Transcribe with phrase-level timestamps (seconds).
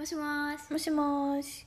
[0.00, 1.66] もしもーしもしもーし。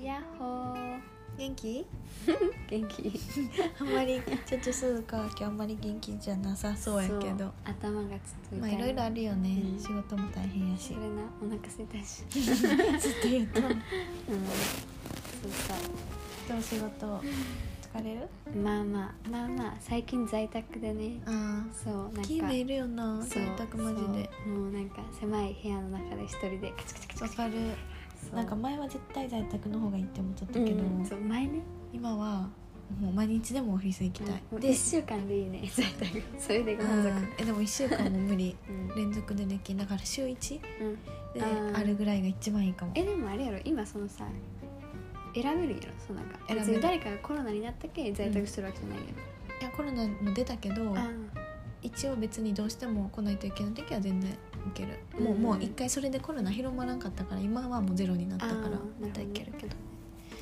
[0.00, 1.00] やっほー
[1.36, 1.84] 元気？
[2.70, 3.12] 元気
[3.80, 7.52] あんまりちょっと鈴鹿は今日あんまり元気じゃなさそうやけど。
[7.64, 11.00] 頭がつっとまあいろいろあるよね、うん仕事も大変やしそれ。
[11.00, 13.60] なお腹すいたし ずっと言うと。
[13.60, 13.80] うんそう
[16.48, 17.20] どう仕事
[17.98, 18.28] 疲れる？
[18.62, 23.20] まあまあまあまあ最近在宅でねああ、そうなんかキーメいるよな。
[23.22, 24.30] そう在宅マジで。
[24.48, 27.54] もうなんか狭い部屋の中で一人でカチカチカチわかる。
[28.34, 31.60] なんか前は絶対在宅の方がいいって思っちゃったうんけど、そう前ね
[31.92, 32.48] 今は
[33.00, 34.42] もう毎日でもオフィス行きたい。
[34.52, 38.56] うん、1週間でいいね 在宅それでう満足ん、えでも一週間も無理。
[38.68, 40.94] うん、連続でできんだから週一うん、
[41.34, 41.42] で
[41.74, 42.92] あるぐらいが一番いいかも。
[42.94, 44.26] えでもあれやろ今そのさ
[45.42, 46.66] 選べるんやろそのなんか選べる。
[46.66, 50.94] 別に誰かがコロナになったけ在宅するわけじゃないやいやコロナも出たけど
[51.82, 54.34] 一応別にどうしても来ないといけない時は全然い
[54.74, 55.42] ける、もううん。
[55.42, 59.74] もう一回それでコロナ広まらんかったから今はもうゼロになったからあーまたいけるけど。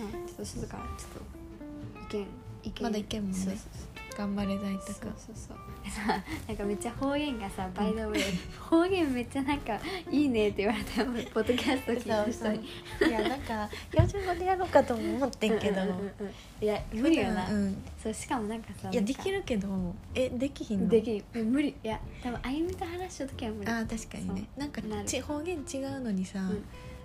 [0.00, 2.26] あちょっと静かちょっと意見
[2.64, 3.34] 意見まだ意見もね。
[3.34, 6.06] そうそう頑張れ在そう宅そうそうでさ
[6.48, 8.22] なんかめっちゃ方言がさ「バイドウェイ
[8.58, 9.78] 方言めっちゃなんか
[10.10, 12.68] いいねって言われたよポッドキャスト聞いてる人に。
[13.08, 15.82] いやなんか標準語でやろうかとも思ってんけど。
[16.60, 20.88] いや無理よな、うん、そうしかもなんかさいやできるけどえできひんの？
[20.88, 21.24] できん。
[21.52, 21.74] 無理。
[21.82, 23.70] いや多分あゆみと話した時は無理。
[23.70, 24.48] あー確かにね。
[24.56, 26.64] なんかち方言違うのにさ、うん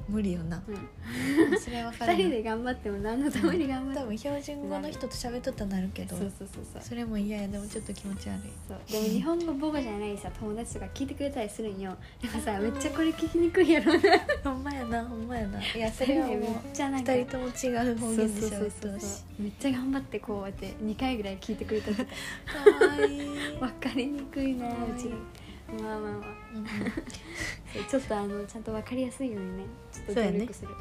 [0.09, 0.61] 無理よな。
[0.67, 0.71] う
[1.53, 1.59] ん。
[1.59, 6.81] それは分か二る人で頑張っても何のために頑張って多分標準語の人と喋っとったらなるけどそうそうそうそう。
[6.81, 7.47] それも嫌や。
[7.47, 8.41] でもちょっと気持ち悪い。
[8.67, 8.77] そう。
[8.91, 11.95] でも日本語母語じゃないさ友達とか聞いてくれたりするんよ。
[12.21, 13.99] でもさめっちゃこれ聞きにくいやろな。
[14.43, 15.61] ほんまやなほんまやな。
[15.61, 18.91] いやそれはもうめっちゃなんか二人とも違う方言でそうそう喋ってそうそう。
[18.93, 21.95] ほしめっちゃ頑張ってこうやって2回ぐらい聞いてくれたと。
[21.95, 22.05] かい
[22.79, 23.19] かわいい。
[23.59, 25.09] 分かりにくいなうち。
[25.09, 25.15] ら
[25.81, 26.39] まあまあまあ。
[26.55, 26.65] う ん
[27.73, 30.71] そうちょっとあのちゃんと分かりやすいようにねちょっとそうやね努力する。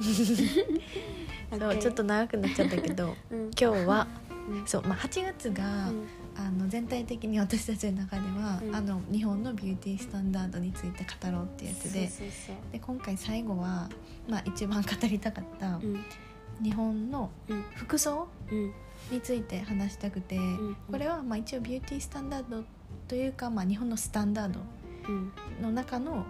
[1.58, 3.50] そう ちょっと長くなっちゃったけどうん。
[3.50, 4.06] 今日は
[4.48, 6.06] うんそう、まあ、8月が、うん。
[6.34, 8.74] あの全体的に私たちの中では、うん。
[8.74, 12.08] あの日本のビューティースタンダードについて語ろうってやつで
[12.72, 13.88] で今回最後は、
[14.28, 15.80] まあ、一番語りたかった
[16.62, 17.62] 日本のうん。
[17.74, 18.72] 服装うん。
[19.10, 20.76] について話したくて、ん。
[20.90, 22.64] これはまあ一応ビューティースタンダード
[23.06, 24.66] というか、まあ、日本のスタンダードうん
[25.60, 26.24] の中の,、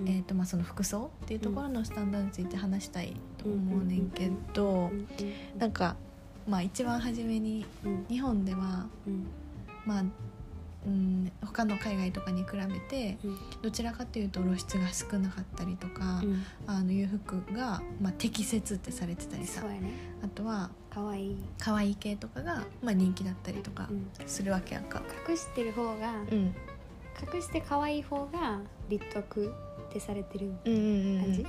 [0.00, 0.08] うん。
[0.08, 4.90] えーとまあ、その服装っていうところのスタンダードについて話したいと思うねんけど
[5.58, 5.96] なんか、
[6.46, 8.06] まあ、一番初めにうん。
[8.08, 9.26] 日本では、うん。
[9.84, 10.04] まあ
[10.86, 13.38] うん、他の海外とかに比べてうん。
[13.62, 16.42] どちらかというと露出が少なかったりとか、うん。
[16.66, 19.62] あのいう服が、まあ、適切ってされてたりさ。
[19.62, 19.80] ね。
[20.22, 21.36] あとは可愛い。
[21.58, 24.28] 可愛い系とかが、まあ、人気だったりとかうん。
[24.28, 25.02] するわけやんか。
[25.28, 26.54] 隠してる方がうん
[27.34, 29.54] 隠して可愛い方が立得
[29.88, 31.46] ってされてるうんうんうん感じ？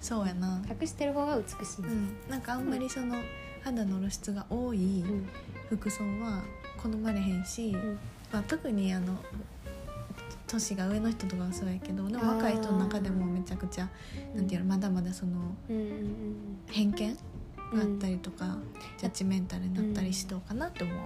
[0.00, 3.16] そうやな、隠してる方が美しいうん、なんかあんまりその
[3.64, 5.28] 肌の露出が多いうん。
[5.68, 6.42] 服装は
[6.80, 7.98] 好まれへんし、うん。
[8.32, 9.16] まあ、特にあの
[10.46, 13.88] 年が上の人とかはそうやけどでも若い人の中でもめちゃくちゃ
[14.34, 15.32] なんていうのまだまだその
[15.68, 17.14] うんうん偏見
[17.74, 18.58] があったりとか、
[18.96, 20.96] ジャッジメンタルになったりしとうかなって思う、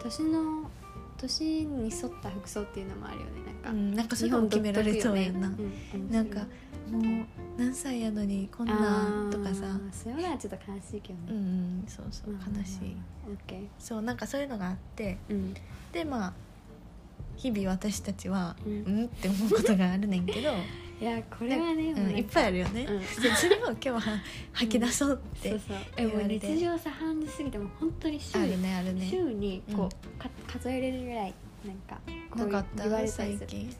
[0.00, 0.70] 年の
[1.26, 5.56] 年に沿った服装っていうのもあるよねなんか、うん、なんかそれも決められそうやな、ね
[5.94, 6.40] うんなんか
[6.90, 7.02] もう
[7.56, 9.64] 何歳やのにこんなんとかさ。
[9.90, 12.96] そういうのはちょっと悲しいけどね、うんうんそうそう悲しい。
[13.26, 13.66] オッケー。
[13.78, 15.54] そうなんかそういうのがあってうん。
[15.92, 16.32] でまあ
[17.36, 19.06] 日々私たちはううんん？
[19.06, 20.50] って思うことがあるねんけど、
[21.00, 23.00] いやこれはねうん、いっぱいあるよね、うん。
[23.00, 24.00] で それを今日は
[24.52, 29.06] 吐き出そうって、 そうそうえもう日常茶飯事すぎてもう本当に週あるねあるね。
[29.10, 30.18] 週にこう、うん。
[30.18, 31.34] か数えれるぐらい
[31.66, 32.00] なんか
[32.30, 33.48] こなか言わたれたりする。
[33.48, 33.76] 最近。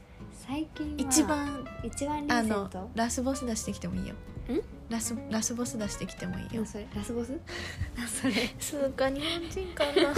[0.47, 4.15] 最近は一番一番あのラスボス出してきてもいいよ。
[4.15, 4.61] ん？
[4.91, 6.49] ラスラスボス出してきてもいいよ。
[6.55, 6.87] 何それ？
[6.95, 7.33] ラスボス？
[7.97, 8.35] 何それ？
[8.59, 9.93] そうか日本人かな。
[10.03, 10.15] 何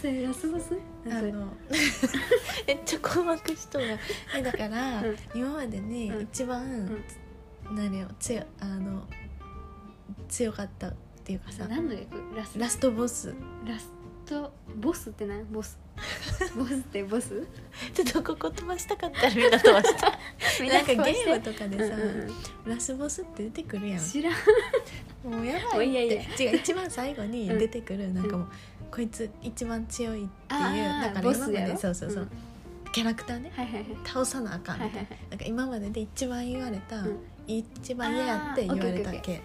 [0.00, 0.76] それラスボス
[1.06, 1.46] あの。
[2.66, 3.98] めっちゃ困惑しとる
[4.36, 5.16] えだから、うん。
[5.34, 6.22] 今までにうん。
[6.22, 7.04] 一番、
[7.70, 9.06] 何よ強あの
[10.28, 10.94] 強かったっ
[11.24, 11.66] ていうかさ。
[11.68, 13.34] 何の略ラスラストボス。
[13.66, 13.92] ラス
[14.26, 15.44] トボスって何？
[15.44, 15.78] ボス。
[16.56, 17.46] ボスってボス？
[17.94, 20.10] ちょっとここ飛ばしたかったらみんな飛ばした。
[20.64, 22.30] なんかゲームとかでさ、うんうん
[22.66, 22.74] うん。
[22.74, 24.00] ラスボスって出てくるやん。
[24.00, 24.34] 知らん。
[25.30, 25.90] もうやばいって。
[25.90, 26.50] いいやいや。
[26.50, 28.48] 違う一番最後に出てくる、なんかもう
[28.92, 32.30] こいつ一番強いっていうだから今まボそうそうそう、ん。
[32.92, 33.50] キャラクターね。
[33.54, 33.86] はいはいはい。
[34.04, 37.18] 倒さなあかんみたいな,、なんか今までで一番言われた、うん。
[37.46, 39.36] 一番嫌やって言われたあーオッケーオッケー。
[39.38, 39.42] 系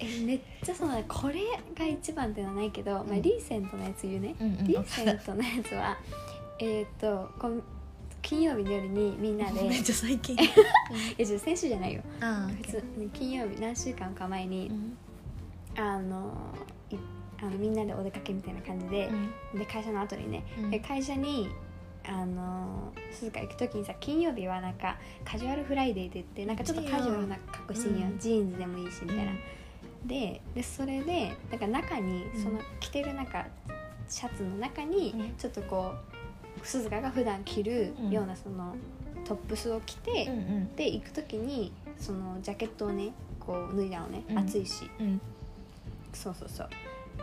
[0.00, 1.40] えめっちゃそのこれ
[1.78, 5.98] が一番っていうのはないけど、まあ、うんリーセントのやつ言うね、うんうんリーセントのやつは
[6.58, 7.62] えっとこん
[8.22, 10.34] 金曜日の夜にみんなで めっちゃ最近。
[11.18, 12.00] えじゃ先週じゃないよ。
[12.20, 14.96] ああ普通に金曜日何週間か前に、うん。
[15.76, 16.32] あの
[16.68, 16.73] い
[17.44, 19.10] あのみんなでお出かけみたいな感じで、
[19.54, 20.70] で会社の後にね、うん。
[20.70, 21.50] で会社に
[22.06, 28.18] あの鈴鹿行く時にさ金曜日はなんかカジュアルフライデーって言ってなんかちょっとカジュアルな格好していいよ、うん。
[28.18, 29.32] ジーンズでもいいしみたいな、
[30.06, 32.42] ででそれでなんか中にうん。
[32.42, 33.46] その着てるなんか
[34.08, 35.34] シャツの中にうん。
[35.36, 35.92] ちょっとこ
[36.62, 38.74] う鈴鹿が普段着るようなその
[39.24, 40.76] トップスを着て、うんうん。
[40.76, 44.38] で行く時にそのジャケットをねこう脱いだのね、うん。
[44.38, 44.90] 暑いし。
[45.00, 45.20] うん。
[46.12, 46.68] そうそうそう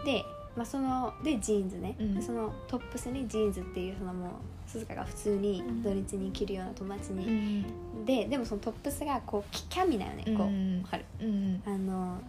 [0.05, 0.23] で,、
[0.55, 2.15] まあ、そのでジーンズね、うん。
[2.15, 4.29] でそのトップスにジーンズっていうそのもう
[4.67, 5.83] 鈴鹿が普通にうん。
[5.83, 8.05] 土日に着るような友達うに、ん。
[8.05, 12.19] ででもそのトップスがこうキキャミなよねこう、うんわかるうんあの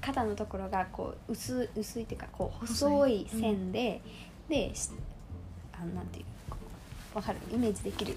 [0.00, 4.00] 肩のところがこう薄薄いっていうかこう細細いい線で、
[4.48, 4.90] でし
[5.72, 6.24] あのなんていう
[7.14, 7.38] わかる？
[7.52, 8.16] イメージできる、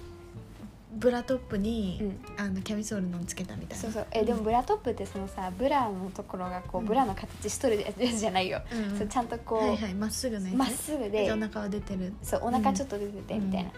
[0.95, 3.83] ブラトップに、うん、あのキャミソールのつけたみたいな。
[3.83, 4.07] そうそう。
[4.11, 6.87] えでもブラトップってそのさブラのところがこう、うん。
[6.87, 9.93] ブラの形しとるやつじゃないよ、うんそうちゃんとこう、はいはい。
[9.93, 12.13] まっすぐねまっすぐでお腹は出てる。
[12.23, 13.71] そうお腹ちょっと出ててうんみたいな、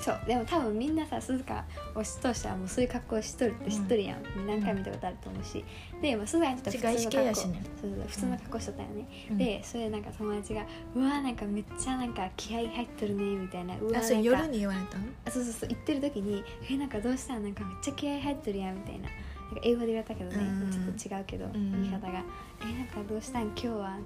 [0.00, 1.64] そうでも多分みんなさ鈴鹿
[1.94, 5.64] をしとしてはもうそういう格好をしとるって知っとるやん、何回も見たことあると思うし。
[6.00, 7.48] で、まあ、鈴鹿にとっては普通の格好。
[7.48, 7.62] ね。
[7.80, 9.38] そうそう普通の格好しとったよね、うん。
[9.38, 10.66] でそれでなんか友達が
[10.96, 17.42] 「うわーなんかめっちゃなんか気合入っとるね」みたいな「うわあそ夜に言われたのあそうそうそう行ってる時に「えなんかどうしたん？
[17.42, 19.08] なんかめっちゃ気合入ってるやん」みたいな。
[19.50, 20.70] なんか英語で言われたけどね、うん。
[20.70, 21.82] ちょっと違うけど、ん。
[21.82, 22.22] 言い方が
[22.62, 23.46] 「えなんかどうしたん？
[23.46, 24.04] 今日はなんか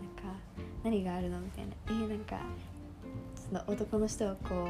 [0.82, 2.40] 何があるの?」みたいな「えなんか
[3.36, 4.68] その男の人をこ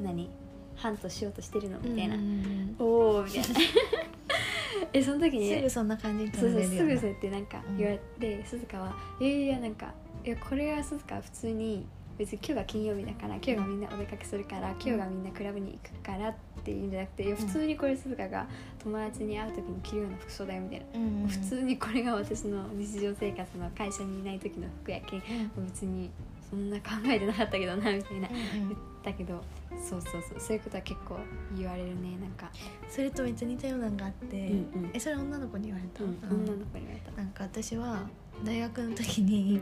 [0.00, 0.28] う何？
[0.76, 3.46] ハントしようとしてるの?」みたいな「うんおお」みたいな。
[4.92, 9.92] えその時にすぐそんな感じにそうそうすぐそうやってなんか言われて、鈴鹿は「えー、いやなんか
[10.24, 11.86] いやこれは鈴鹿は普通に
[12.18, 16.34] 別に今日が金曜日だから今日がみんなお出かけするから今日がみんなクラブに行くからっ
[16.64, 18.46] ていうんじゃなくていや普通にこれ鈴鹿が
[18.82, 25.20] 友達に会う時に着るような服装だよみたいな、うんうん普通にこれが私の日常生活の会社にいない時の服やけん
[25.56, 25.66] うん。
[25.66, 26.10] 別に
[26.48, 28.28] そんな考えてなかったけどなみたいな。
[28.28, 31.18] うん言ったけどそうそうそうそういうことは結構
[31.56, 32.50] 言われるねなんか、
[32.88, 34.90] それとめっちゃ似たようなのがあって、うんうん。
[34.92, 37.12] えそれ女の子に言われた、うん、女の子に言われた。
[37.12, 38.00] なんか私は
[38.44, 39.60] 大学の時に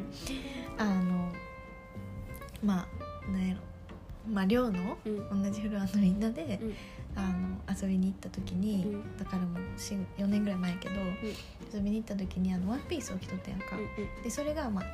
[0.79, 1.31] あの
[2.63, 2.87] ま
[3.29, 3.61] あなんやろ。
[4.31, 5.43] まあ寮のうん。
[5.43, 6.75] 同じフロアのみんなで、うん。
[7.17, 9.17] あの遊びに行った時に、うん。
[9.19, 10.95] だからもう4年ぐらい前やけど、
[11.75, 13.67] 遊びに行った時にあのワンピースを着とったやんか、
[14.23, 14.85] でそれがまあ、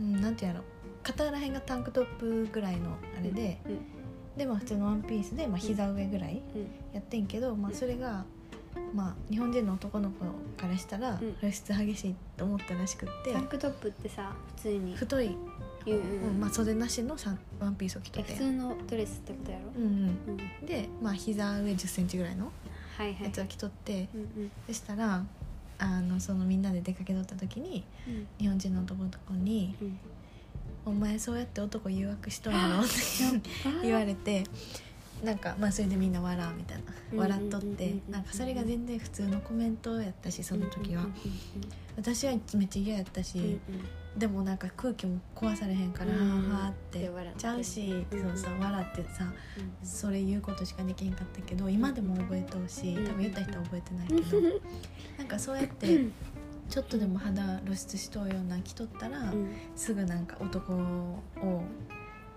[0.00, 0.62] うん、なんてやろ
[1.04, 3.94] 肩らへんがタンクトップぐらいのあれで、うん
[4.36, 6.62] でまあ普通のワンピースで、まあ、膝上ぐらいうん。
[6.92, 8.24] やってんけど、まあ、それが、
[8.92, 10.24] まあ、日本人の男の子
[10.60, 11.18] からしたらん。
[11.18, 14.94] 露出激しいと思ったらしくって、タンクトップってさ普通に。
[14.96, 15.36] 太い、
[15.86, 16.40] 言う、うん。
[16.40, 18.32] まあ、袖なしのさワンピースを着とえって。
[18.32, 19.90] 普通のドレスってことやろ、うんうん。
[20.60, 22.50] うん、で、まあ、膝上1 0ンチぐらいの
[23.22, 24.50] やつを着とって、うんうん。
[24.66, 25.24] そしたら
[25.76, 28.26] あのそのみんなで出かけとった時にうん。
[28.38, 29.98] 日本人の男の子にうん
[30.86, 32.92] 「お前そうやって男誘惑しとんの?」って
[33.82, 34.44] 言われて
[35.24, 36.82] なんかまあそれでみんな笑うみたいな。
[37.12, 41.04] うん笑っとってなんかそれが全然普通のコメントやったしその時は。
[41.04, 41.14] うん
[41.96, 43.56] 私はめっちゃ嫌やったし、
[44.18, 47.08] でもなんか空気も壊されへんから、うんははって。
[47.38, 49.32] ちゃうし、うんそうさ笑ってさ
[49.82, 53.06] うんそれ言うことしかできへんかったけど今でも覚えとうしうん。
[53.06, 54.40] 多分言った人は覚えてないけど。
[55.18, 55.86] なんかそうやって
[56.68, 59.48] ちょっとでも肌露出しとうような着とったら、うん。
[59.76, 61.22] すぐなんか男を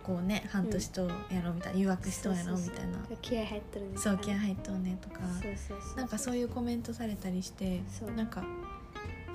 [0.03, 2.97] こうね半年とやろうみたいな誘惑しとうやろみたいな。
[3.21, 5.19] 気合入ってるんですそう気合入っとうねとか。
[5.41, 7.81] そうそうそうなんかそういうコメントされたりして
[8.15, 8.43] なんか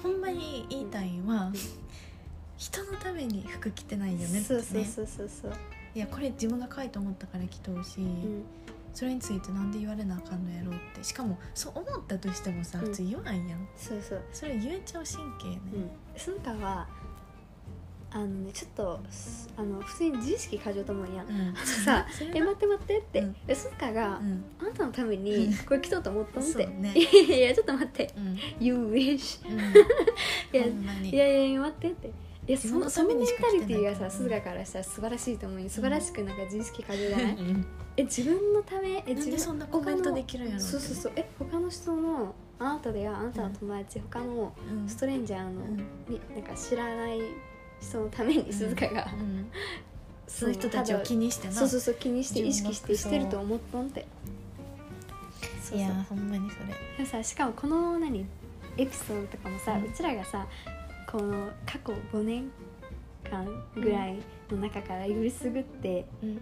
[0.02, 1.52] ほんまに言いたいんは、うん。
[2.56, 4.42] 人のために服着てないよねってね。
[4.42, 5.52] そうそうそうそうそう。
[5.94, 8.44] いやこれ自分が可愛いと思ったから着とうし、うん
[8.94, 11.02] それについてなんで言われなあかんのやろうって。
[11.02, 12.84] しかもそう思ったとしてもさうん。
[12.86, 14.22] 普通言わんやん、そうそう。
[14.32, 15.90] それ言えちゃう神経ね、うん。
[16.16, 16.86] スンカは
[18.14, 21.28] あのねちょっとすあの普通に自意識過剰と思うやん。
[21.28, 21.54] うん。
[21.56, 23.36] さ それ「え待って待って」って、うん。
[23.46, 24.44] でスンカが、うん。
[24.60, 26.92] あなたのためにこれ着とうと思ったんって、ね。
[26.94, 28.12] いやいやちょっと待って。
[28.16, 28.38] うん。
[28.60, 29.58] You wish うん。
[30.52, 32.12] いやほんいやいや待ってって
[32.48, 35.68] いやそそのメンタリティがさ鈴鹿からしたら素晴らしいと思うよ。
[35.70, 37.36] 素晴らしくなんか自意識過剰じゃない？
[37.36, 37.66] うん。
[37.96, 39.04] え自分のため？
[39.06, 41.12] え自分そんなコメントできるんやろそうそうそう。
[41.14, 44.88] え他の人のあなたではあなたの友達、他のうん。
[44.88, 45.76] ストレンジャーの、うん。
[46.08, 47.20] みなんか知らない
[47.80, 49.46] 人のために鈴鹿が、うん。
[50.26, 51.52] そういう人たちを気にしてな。
[51.54, 54.04] そうそうそう気にして意識してしてると思っとんって。
[55.62, 55.78] そうそう。
[55.78, 56.56] いやほんまにそ
[56.98, 57.06] れ。
[57.06, 58.26] さしかもこの何
[58.76, 60.46] エピソードとかもさ、ううんちらがさ
[61.10, 62.50] この過去5年
[63.30, 64.18] 間ぐらい
[64.50, 66.38] の中からよりすぐってうん。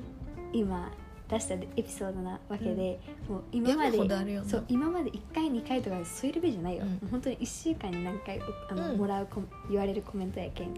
[0.52, 0.90] 今
[1.29, 2.99] 出したエピソードなわけで、
[3.29, 6.90] もう今ま山でそう今まで1回2回とかそういうレベルじゃないよ、うん。
[6.90, 8.99] もう本当に1週間に何回あの、うん。
[8.99, 10.75] もらうコ言われるコメントやけん、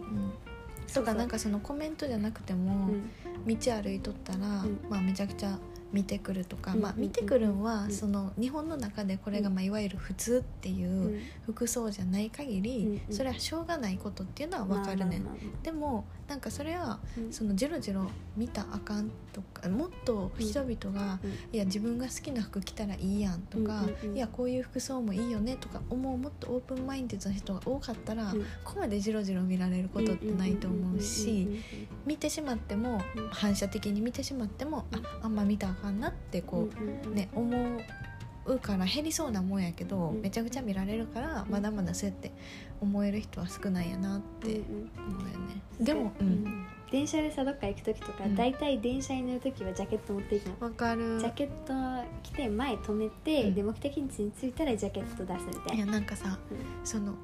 [0.92, 3.10] とかなんかそのコメントじゃなくても、うん。
[3.46, 4.78] 道歩いとったら、ん。
[4.90, 5.58] まあ、めちゃくちゃ
[5.92, 7.92] 見てくるとか、うんまあ、見てくるんは、うん。
[7.92, 11.20] その日本の中でこれが、まあ、いわゆる普通っていううん。
[11.46, 15.26] 服装じゃない限り、それはしょうがないことっていうのは分かるねん、
[15.62, 17.32] でもなんかそれはうん。
[17.32, 18.06] そのジロジロ
[18.36, 24.16] 見たらあかんとかもっと人々が、うんいや自分が好きな服着たらいいやんとか、うんうんうん。
[24.16, 28.40] いやこういう服装もいいよねとか思うもっとオープンマインドな人が多かったら、うん。
[28.64, 31.60] ここまでジロジロ見られることってないと思うし。
[32.06, 35.06] 見てしまっても、うん反射的に見てしまっても、うん。
[35.06, 36.68] ああんま見たらあかんなってこ
[37.06, 37.80] う、ね思
[38.44, 41.50] うから減りそうなもんやけど、うんめちゃくちゃ見られるから、うん。
[41.50, 42.32] まだまだそうやって
[42.80, 48.36] 思える人は少ないやなって思うよね、でもううんん電車でさどっか行く時とか、うん。
[48.36, 51.18] 大体電車に乗る時はジャケット持っていくの、わかる。
[51.18, 53.54] ジャケット着て前止めて、うん。
[53.54, 56.86] で目的地に着いたらジャケット出すみたいいなやなんかさうん。
[56.86, 57.14] その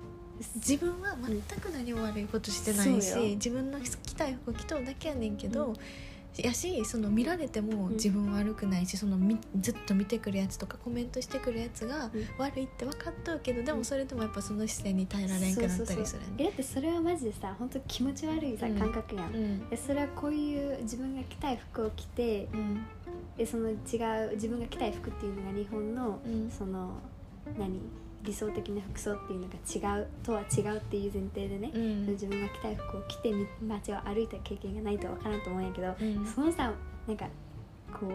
[0.56, 5.75] 自分は全く何も悪いことしてないし、自分の着たい服着とうだけやねんけど、
[6.42, 7.92] やしその見られてもうん。
[7.95, 12.28] 自分悪くないし、そのみずっと見てくるやつとかコメントしてくるやつがうん。
[12.38, 13.78] 悪いって分かっとうけどでうん。
[13.78, 18.78] もそれでもやっぱその視線に耐えられんくなったりするえだってそれはマジでさ本当気持ち悪いさ、うん。
[18.78, 19.68] 感覚やん、うん。
[19.68, 22.87] でそれはこういう自分が着たい服を着てうん。
[23.37, 23.76] でその違う
[24.35, 26.50] 自分が着たい服っていうのが日本の、うん。
[26.50, 26.92] その
[27.59, 27.80] 何？
[28.22, 29.54] 理想的な服装っていうのが
[29.96, 32.06] 違うとは違うっていう前提でね、うん。
[32.08, 36.26] 自分が着たい服を着てみ街を歩いた経験がないとわからんと思うんやけど、うん。
[36.26, 36.72] そのさ
[37.06, 37.26] なんか
[37.92, 38.10] こう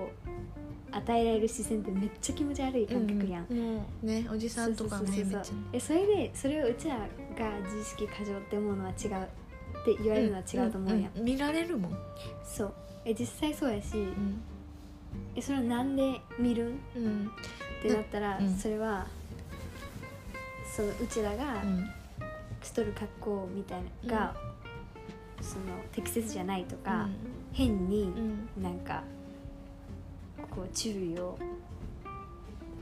[0.96, 3.58] 与えられる視線ってめっちゃ気持ち悪い感覚やん、うん。
[3.76, 5.26] もうねおじさんとかね
[5.72, 9.00] えそれでそれをうちらが自意識過剰って思うのは違うっ
[9.86, 11.10] て言われるのは違うと思うや。
[11.10, 11.24] ん、んん。
[11.26, 11.98] 見られるもん、
[12.46, 12.74] そう。
[13.06, 14.42] え実際そうやし、うん。
[15.36, 16.68] えそれをなんで見るん？
[16.68, 17.32] っうん。
[17.82, 18.56] てなったら、うん。
[18.56, 19.08] それは
[20.76, 21.90] そのうちらがうん。
[22.62, 24.36] しとる格好みたいなが、
[25.42, 27.10] その適切じゃないとか、
[27.52, 28.04] 変に
[28.58, 28.64] うん。
[28.64, 29.04] なんか
[30.50, 31.38] こう注意を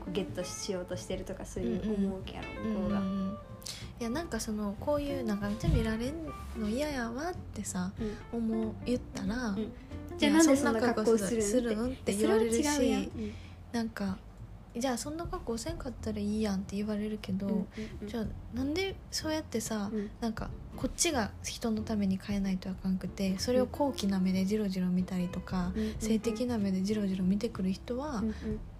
[0.00, 3.00] こうゲットしようとしてるとかそういう思うけやろ、うん向こうが。
[3.00, 3.36] うん
[4.00, 6.14] いやなんかそのこういうなんかめっちゃ見られん
[6.58, 7.92] の嫌やわってさ
[8.32, 8.38] うん。
[8.38, 9.58] 思う言ったら、ん。
[9.58, 9.68] い
[10.18, 12.64] じゃあやなんでそんな格好するんするんってえ言われるし
[13.72, 14.16] なんか
[14.76, 17.66] じゃあそんな格好せんかったらいいやんって言われるけど、うんうん
[18.02, 18.08] うん。
[18.08, 18.24] じゃあ
[18.56, 20.10] なんでそうやってさ、うん。
[20.20, 28.34] なんかこっちが人のために変えないとあかんくてそれを高貴な目でジロジロ見たりとか、うんうん性的な目でジロジロ見てくる人は、うんうん。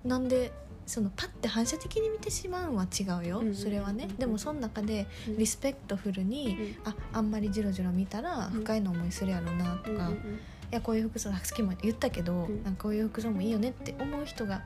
[0.04, 0.52] なんで
[0.86, 5.38] そのパッて反射的に見てしまうんは違うよ、うんうんそれはね、うんでもその中でうん。
[5.38, 8.52] リスペクトフルに、ああんまりジロジロ見たらうん。
[8.52, 10.40] 不快な思いするやろなとか、いうんうんうん。
[10.70, 12.62] やこういう服装好きも言ったけど、ん。
[12.64, 14.62] なんかこういう服装もいいよねって思う人が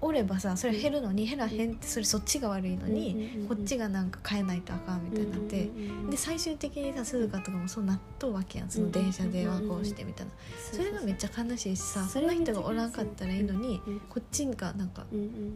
[0.00, 5.70] おればさそれ減るのに減らへんってそれそっちが悪いのに、こっちがなんか変えないとあかんみたいになって。
[6.10, 8.70] で最終的にさ鈴鹿とかもそうなっとうわけやん。
[8.70, 10.32] その電車ではこうしてみたいな
[10.72, 15.04] それがめっちゃ悲しいしさそんな人がおらんかったらいいのにうんこっちがなんか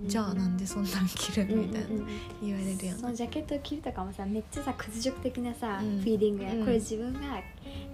[0.07, 1.89] じゃあなんでそんなん着るみたいな
[2.43, 2.99] 言われるやん。
[2.99, 6.01] そのジャケットを着るとかもさめっちゃさ屈辱的なさ、うん。
[6.01, 7.21] フィーリングや、うんこれ自分が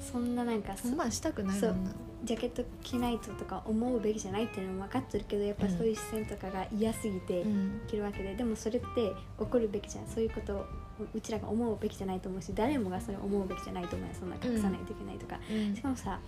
[0.01, 1.91] そんななんかそほんまはしたくないもんな
[2.25, 7.81] ジャケット着ないととか思うべきじゃないっていうのも分かってるけどやっぱそういう視線とかが嫌すぎてうん。
[7.87, 10.07] 着るわけで、でもそれって起こるべきじゃん。
[10.07, 10.67] そういうことを
[11.15, 14.15] うちらが思うべきじゃないと思うし誰もがそれを思うべきじゃないと思うよ。
[14.19, 15.75] そんな隠さないといけないとか、うん。
[15.75, 16.19] しかもさ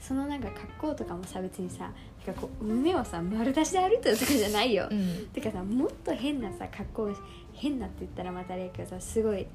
[0.00, 1.90] そのなんか格好とかもさ別にさ
[2.26, 5.26] なんかこう胸をさ丸出しで歩いてるとかじゃないよ、うん。
[5.32, 7.14] てかさもっと変なさ格好を
[7.52, 9.46] 変なって言ったらまたあれやけどさすごい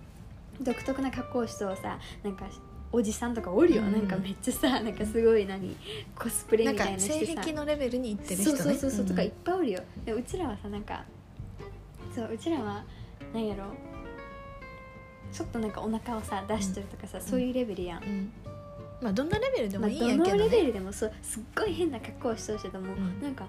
[0.62, 2.46] 独特な格好をしとさなんか
[2.92, 3.92] おじさんとかおるよ、うん。
[3.92, 5.76] なんかめっちゃさなんかすごい何
[6.18, 7.42] コスプレみたいなしてさ。
[7.42, 8.58] 癖のレベルにいってる人ね。
[8.58, 9.82] そうそうそうそう、とかいっんぱいおるよ。
[10.06, 11.04] でもうちらはさなんか
[12.16, 12.84] そううちらは
[13.34, 13.66] なんやろ。
[15.32, 18.32] ちょっとなんかお腹をさ出してるとかさ、そういうレベルやん、うん
[19.02, 23.22] まあどんなレベルでまあ、もいいんどやけどのレベねルでもそうすっごい変な格好をしてほしいと思う、うん。
[23.22, 23.46] なんか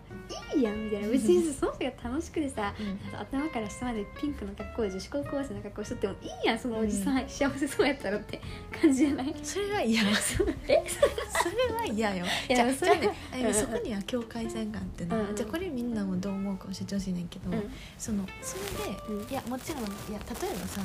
[0.54, 3.18] いいやんみたいな別にその人が楽しくてさ、うん。
[3.18, 8.40] 頭から下までピンクの格好で女子高校生の格好しとってもいいやんそのおじさん、幸せそうやったらって
[8.80, 9.34] 感じじゃない？
[9.42, 10.68] それが嫌そ え？
[10.68, 10.76] れ
[11.68, 12.24] れは嫌よ。
[12.48, 13.54] いやじゃあそれじゃあねうん。
[13.54, 15.36] そこには境界線があってな、うんうん。
[15.36, 17.70] じゃあこれみんなもどう思うか教えてほしいねんけど、うん。
[17.98, 19.30] そのそれで、うん。
[19.30, 20.80] いやもちろんいや例えばさ、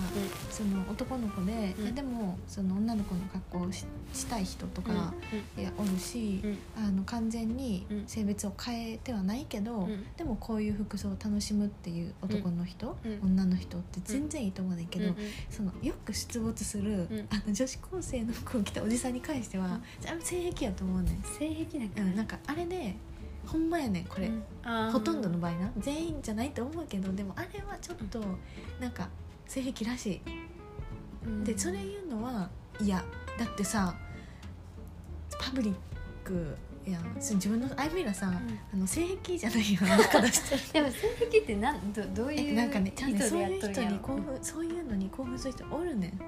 [0.49, 5.13] その男の子で、でもその女の子の格好をししたい人とか、
[5.57, 6.57] いやおるし、うん。
[6.75, 8.03] あの完全にうん。
[8.07, 10.05] 性別を変えてはないけど、うん。
[10.15, 13.19] でもこういう服装を楽しむっていう男の人、うん。
[13.31, 15.17] 女の人って全然いいと思うねんけど、うんうん。
[15.49, 17.27] そのよく出没する、ん。
[17.29, 21.21] あの女子高生の服を着たおじさんに関しては、じゃあ性癖やと思うねん。
[21.23, 22.95] 性癖なんかうん、なんかあれで
[23.45, 24.31] ほんまやねんこれ、
[24.91, 25.71] ほとんどの場合な。
[25.77, 28.19] 全員じゃないと思うけどでもあれはちょっと
[28.79, 29.09] なんか
[29.47, 30.21] 性癖らし
[31.25, 31.41] うん。
[31.43, 33.03] いでそれ言うのはいや
[33.37, 33.95] だってさ
[35.39, 35.73] パブリッ
[36.23, 38.31] クやんそ自分のアイミラさ、
[38.73, 39.79] あの性癖じゃないよ
[40.73, 46.19] でも性癖ってなんどどういうえなんかねちゃんと意図でそういう人に興奮そういうのに興奮する人おるねん。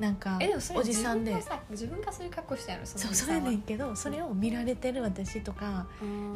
[0.00, 1.36] なんかえでもそれおじさんで。
[1.70, 5.86] 自分がそういう格好したやろそのそうそうやねんけどそれを見られてる私とか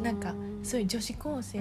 [0.02, 1.58] なんかそういう女子高生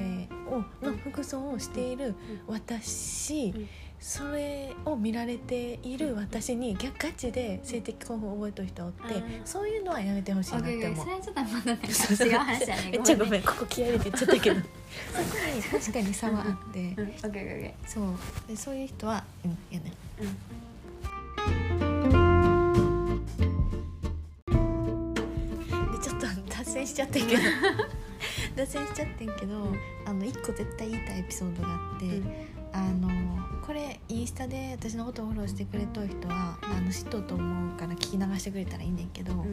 [0.50, 2.14] をの服装をしている
[2.48, 3.70] 私、うん
[4.04, 11.06] それを見られている私に逆ガチで性的興奮を覚えてる人おって、うんそういうのはやめてほしいなって思う。
[11.06, 11.06] そ。
[11.06, 12.28] れはちょっとまだなんかそうそう。
[12.28, 12.90] 違う話やね。
[12.92, 14.60] めっちゃごめんんここ気合い入れて言っちゃったけど。
[14.60, 14.68] そこ
[15.56, 16.94] に確かに差はあって、
[17.88, 18.08] そう。
[18.50, 19.94] でそういう人はうんやね。
[20.20, 20.34] ーうん。
[25.94, 27.42] でちょっと脱線しちゃってんけど。
[28.58, 32.24] 脱線しちゃってんけど、んあの一個絶対言いたいエピソードがあって、うん
[32.74, 33.10] あの
[33.66, 39.46] これインスタで私のことをフォローしてくれとる人はあの知っとると思うから聞き流してくれたらいいねんけど、こ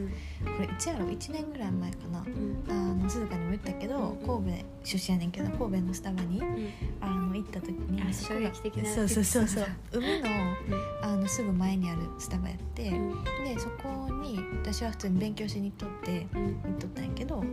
[0.59, 2.63] れいつやろ1年ぐらい前かなうん。
[2.69, 6.69] あの鈴鹿にも言ったけどうん神戸出身やねんけど神戸のスタバにうん。
[6.99, 11.09] あの行った時にあ衝撃的なそうそうそうそう海のうん。
[11.09, 13.23] あのすぐ前にあるスタバやって、うん。
[13.45, 16.61] でそこに私は普通に勉強しに行っとってうん。
[16.63, 17.43] 行っとったんやけど、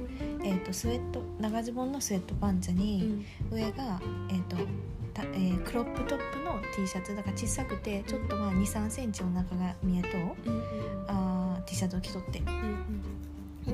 [0.43, 3.25] えー、とスウェット長ズボンのスウェットパンツうに、ん。
[3.53, 4.63] 上が、えーとた
[5.23, 10.63] えークロップトップの T シャツだから小さくてちょっとまあ2 3センチお腹が見えとうん
[11.09, 12.39] あー T シャツを着とって。
[12.41, 13.19] うん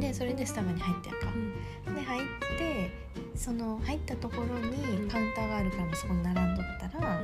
[0.01, 1.27] でそれでスタバに入ってやんか、
[1.95, 2.23] で入っ
[2.59, 2.91] て
[3.37, 7.21] その入ったところにカウンターがあるからそこに並んどったら、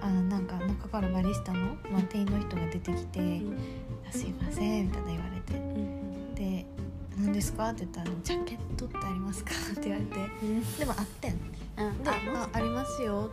[0.00, 3.42] あーなんか中からバリスタの、まあ、店員の人が出てきて
[4.08, 5.52] 「あすいません」みたいな言われて。
[5.52, 6.01] で
[7.32, 10.14] 「何ですか?」って言ったら「ジャケットってありますか?」って言われて
[10.78, 11.40] でもあってんで
[11.76, 13.30] 「あありますよ」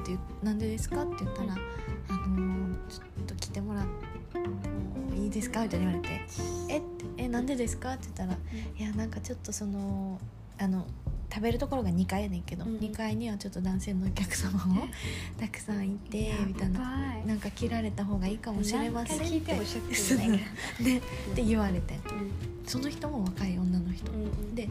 [0.00, 1.54] って言う「なんでですか?」って言ったら
[2.08, 3.86] 「あのーちょっと来てもらっ
[4.32, 6.22] てもいいですか?」みたいに言われて
[6.68, 6.82] 「え
[7.18, 8.38] えなんでですか?」って言ったら
[8.78, 10.18] 「いやなんかちょっとその
[10.58, 10.86] あの
[11.34, 12.76] 食べるところが2階やねんけど、うん。
[12.76, 14.86] 2階にはちょっと男性のお客様も
[15.36, 21.00] たくさんいてみたいななんか切られた方がいいかもしれません聞いてもショでっ
[21.34, 22.30] て言われてうん。
[22.64, 24.68] その人も若い女の人、うんで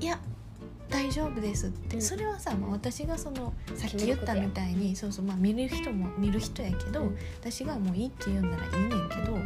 [0.00, 0.20] いや
[0.88, 2.02] 大丈夫ですって、うん。
[2.02, 7.18] それはさ、まあ、私がそのさっき言ったみたいにそうそう、まあ、見る人も見る人やけど、うん。
[7.40, 9.36] 私がもういいって言うんならいいねんけど、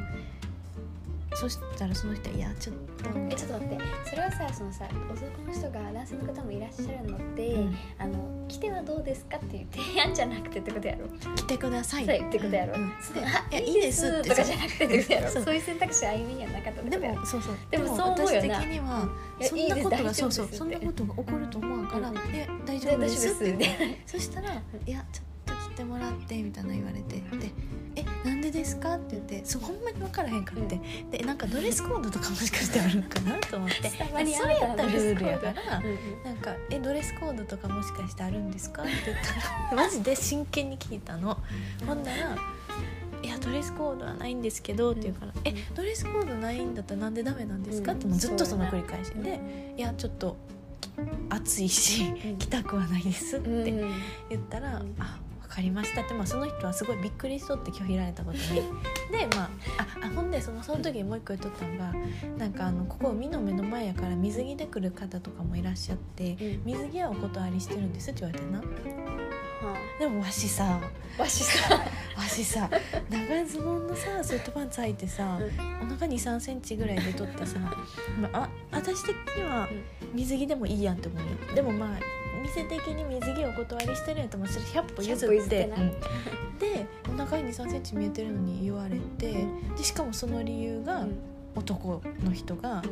[1.34, 2.82] そしたらその人はいやちょっと。
[3.30, 3.84] えちょっと待って。
[4.10, 7.76] それはさそのさ男の人が男性の方もいらっしゃるのって、うん。
[7.98, 11.08] あの来てはどうですかっていう提案じゃなくてってことやろ。
[11.34, 12.04] 来てください。
[12.04, 12.82] ってことやろ、うん。
[12.82, 12.88] うん。
[12.88, 12.92] い
[13.50, 15.26] やいいですとかじゃなくてってことやろ。
[15.28, 15.52] そそう。
[15.52, 17.56] ういう選択肢歩みにはなかったでもそうそう。
[17.70, 18.60] でもそう思う私よな。
[18.60, 19.08] 的には、
[19.40, 22.16] そんなことがそうそうそんなことが起こると思うから「うん。
[22.34, 24.02] え大丈で夫です」って。
[24.06, 24.50] そしたら
[24.86, 27.22] 「いやちょっと来てもらって」みたいな言われてで
[27.96, 30.80] 「えなんでですか?」って言ってそうほんまに分からへんかって、
[31.10, 35.62] でなんかドレスコードとかもしかしてあるんかなと思って それやったらルールやかうんら。
[36.24, 39.18] なんか「えドレスコードとかもしかしてあるんですか?」って言っ
[39.70, 41.38] たら マジで真剣に聞いたの。
[41.86, 42.36] ほんなら
[43.22, 49.40] 「いやドレスコードはないんですけど」って言うから「えドレスコードないんだったらなんでダメなんですか?」ってもうずっとその繰り返しうんで
[49.76, 50.36] 「いやちょっと
[51.30, 53.92] 暑いしうん 来たくはないです」ってうん
[54.30, 55.21] 言ったらうん「あ分
[55.52, 58.62] かりました」って、まあ、その人はすごいびっくりしとって拒否られたことに。
[59.12, 59.50] でまあ
[60.02, 61.92] ああほんでそのその時にもう一個言っとったのが
[62.38, 66.62] なんかあのここ海の目の前やから水着で来る方とかもいらっしゃってうん。
[66.64, 68.58] 水着はお断りしてるんですって言われてんな。
[68.58, 68.64] は
[69.98, 70.80] でもわしさ。
[71.18, 71.74] あわしさ。
[72.16, 72.68] わしさ。
[73.10, 75.38] 長ズボンのさスウェットパンツ履いてさ
[75.82, 77.58] お腹2 3センチぐらい出とってさ、
[78.20, 79.68] まあ、あ私的には
[80.14, 81.54] 水着でもいいやんって思うよ。
[81.54, 85.56] でもまあ店的に水着お断りしてるんやったらもうそれ100歩譲100歩って
[86.60, 91.06] でお腹に2 3センチ見えてるのに言われてでしかもその理由が
[91.54, 92.82] 男の人が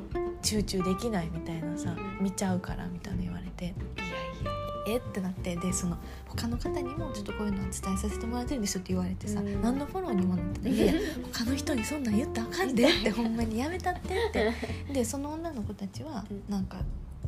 [0.42, 3.64] 集中できないみたいなさ見ちゃうからみたいな言われて。
[3.66, 4.60] いやいや。
[4.86, 4.96] え？
[4.96, 9.62] ってなってでその他の方にもちょっとこういうのは伝えさせてもらってるんですよって言われてさ、うん。
[9.62, 10.72] 何のフォローにもなってない。
[10.76, 11.00] いやいや
[11.32, 14.52] 他の人にそんなん言ったらあかんでって ほんまにやめたってって。
[14.92, 16.42] でその女の子たちはうん。
[16.48, 16.78] なんか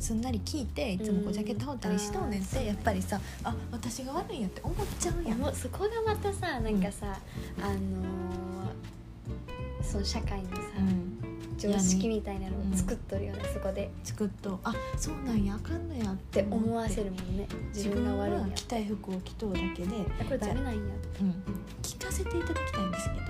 [0.03, 2.47] すんなり聞いていつもこうジャケット羽織ったりしとうねんっうん。
[2.59, 5.33] てやっぱりさあ私が悪いんやって思っちゃうや。
[5.35, 7.17] んそこがまたさなんかさ、
[7.61, 7.77] あのー
[9.81, 11.19] その社会のさ、うん。
[11.57, 13.89] 常識みたいなのを作っとるよね、そこで。
[14.03, 17.47] 作っとあそうなんやあかんのやっってて思わせるもんね。
[17.73, 18.45] 自分が悪いんや。
[18.47, 19.87] 自分が着たい服を着とうだけで、
[20.25, 20.71] これダメなんや。
[21.21, 21.43] うん、
[21.81, 23.21] 聞かせていただきたいんですけど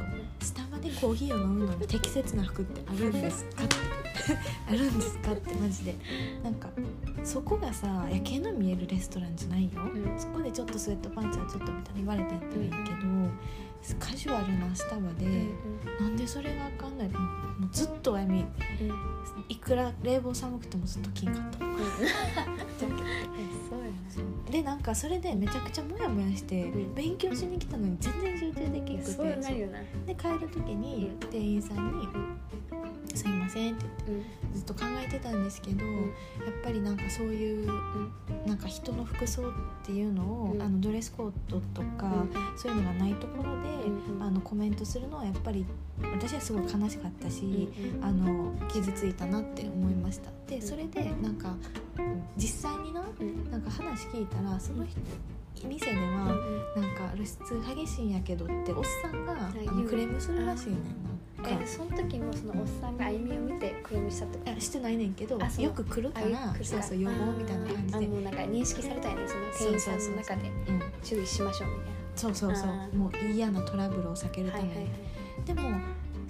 [0.41, 3.63] スタバでコーヒーを飲むのに適切な服ってあるんですか？
[4.69, 5.95] あるんですかってマジで。
[6.43, 6.69] なんか
[7.23, 10.19] そこがさ夜景の見えるレストランじゃないよ、ん。
[10.19, 12.76] そこでちょっとスウェットパンツはちょっとみたいに言われたらいいけ
[13.95, 17.19] ど、カジュアルなスタバで、うんなんでそれがあかんないの？
[17.19, 18.45] もうずっとあやみ
[18.82, 18.89] うん。
[18.89, 18.95] うん
[19.49, 21.65] いくら冷房寒くてもずっと金かった。
[21.65, 21.73] うん
[24.53, 26.93] でなんかそれでめちゃくちゃモヤモヤしてうん。
[26.93, 29.11] 勉強しに来たのに全然集中できなくて。
[29.11, 31.29] そうなるよなで帰る時にうん。
[31.31, 32.07] 店員さんに
[33.15, 34.53] 「すいません」って言ってうん。
[34.53, 35.89] ずっと考えてたんですけど、ん。
[35.89, 37.67] やっぱりなんかそういう
[38.45, 39.51] なんか人の服装っ
[39.83, 40.61] ていうのを、うん。
[40.61, 42.23] あのドレスコードとか、
[42.55, 43.69] そういうのがないところで、
[44.19, 45.65] あのコメントするのはやっぱり
[46.13, 50.29] 私はすごい悲しかったし、うんあの傷ついたなって思いました。
[50.47, 51.55] でんそれでなんか
[53.63, 54.99] か話聞いたらその人
[55.67, 56.02] 店では
[56.76, 59.36] なんか露出激しいんやけどっておっさんが
[59.88, 61.49] クレームするらしいねんな。
[61.49, 64.60] えその時もそのおっさんが歩みを見てクレームしたってこと？
[64.62, 66.56] してないねんけどよく来るから。
[66.62, 68.06] そうそう予防みたいな感じで。
[68.06, 70.49] あもうなんか認識されたよねその店員さんの中で。
[70.67, 72.97] うん注意しましょうみたいそうそうそう。
[72.97, 74.88] もう嫌なトラブルを避けるために、
[75.45, 75.80] でも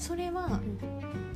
[0.04, 0.78] それはうん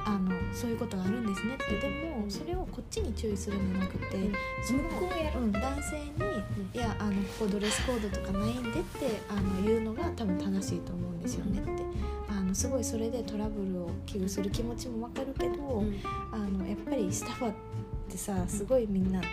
[0.04, 5.40] あのそういうことがあるんですねってでもそれをこっちに注意するんじゃなくて、向こうやる。
[5.40, 6.06] うん、男性に
[6.74, 11.84] 「いやあのここドレスコードとかないんで」ってあの言うのが多分正しいと思うんですよねって。
[12.30, 16.00] あのすごいそれでトラブルを危惧する気持ちもわかるけど、うん。
[16.34, 17.54] あのやっぱりスタバっ
[18.10, 19.28] てさすごいみんなが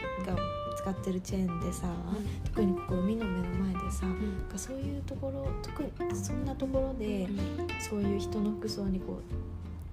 [0.84, 1.86] 使ってるチェーンでさ、
[2.44, 4.16] 特にここ海の目の前でさ、なん
[4.52, 7.26] かそういうところ特にそんなところで
[7.80, 9.22] そういう人の服装にこう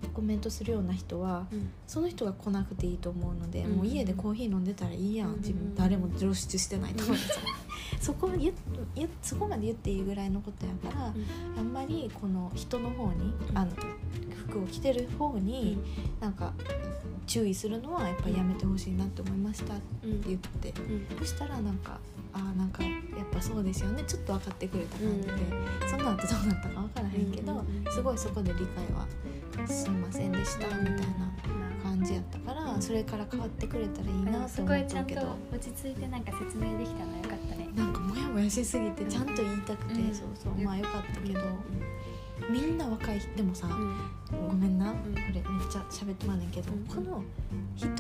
[0.10, 1.70] コメントするような人はうん。
[1.88, 3.72] その人が来なくていいと思うので、うん。
[3.78, 5.38] もう家でコーヒー飲んでたらいいやん、うん。
[5.38, 5.76] 自分。
[5.76, 7.16] 誰も露出してないと思う。
[7.16, 7.20] ん。
[7.20, 7.36] ですよ
[8.00, 8.54] そこ言
[9.22, 11.14] そこまで言っていいぐらいのことやから、
[11.58, 13.72] あんまりこの人の方にあの
[14.48, 15.78] 服を着てる方に
[16.20, 16.54] なんか
[17.28, 20.22] 注意するのはやっぱりやめてほしいなって思いましたってうん。
[20.22, 20.70] 言って。
[20.70, 21.18] うん。
[21.20, 22.00] そしたらなんか
[22.34, 22.94] あーなんかやっ
[23.32, 25.34] ぱそうですよねちょっと分かってくれた感じで、
[25.88, 27.94] その後どうなったか分からへんけど、うんうんうん。
[27.94, 29.06] すごいそこで理解は
[29.68, 31.04] すいませんでしたみたいな
[31.84, 37.70] 感じやったからそれから変わってくれたらいいなとそ思こへちゃんとったけど落ち着いてなんか説明できたのよかったね。
[37.76, 40.14] なんかモヤモヤしすぎてちゃんと言いたくて、うん。
[40.14, 41.40] そうそうまあよかったけど、
[42.50, 44.48] みんな若い人でもさ、うん。
[44.48, 44.96] ごめんな、ん。
[44.96, 46.84] これめっちゃ喋ってまんねんけど、うん。
[46.86, 47.24] この
[47.76, 47.92] 人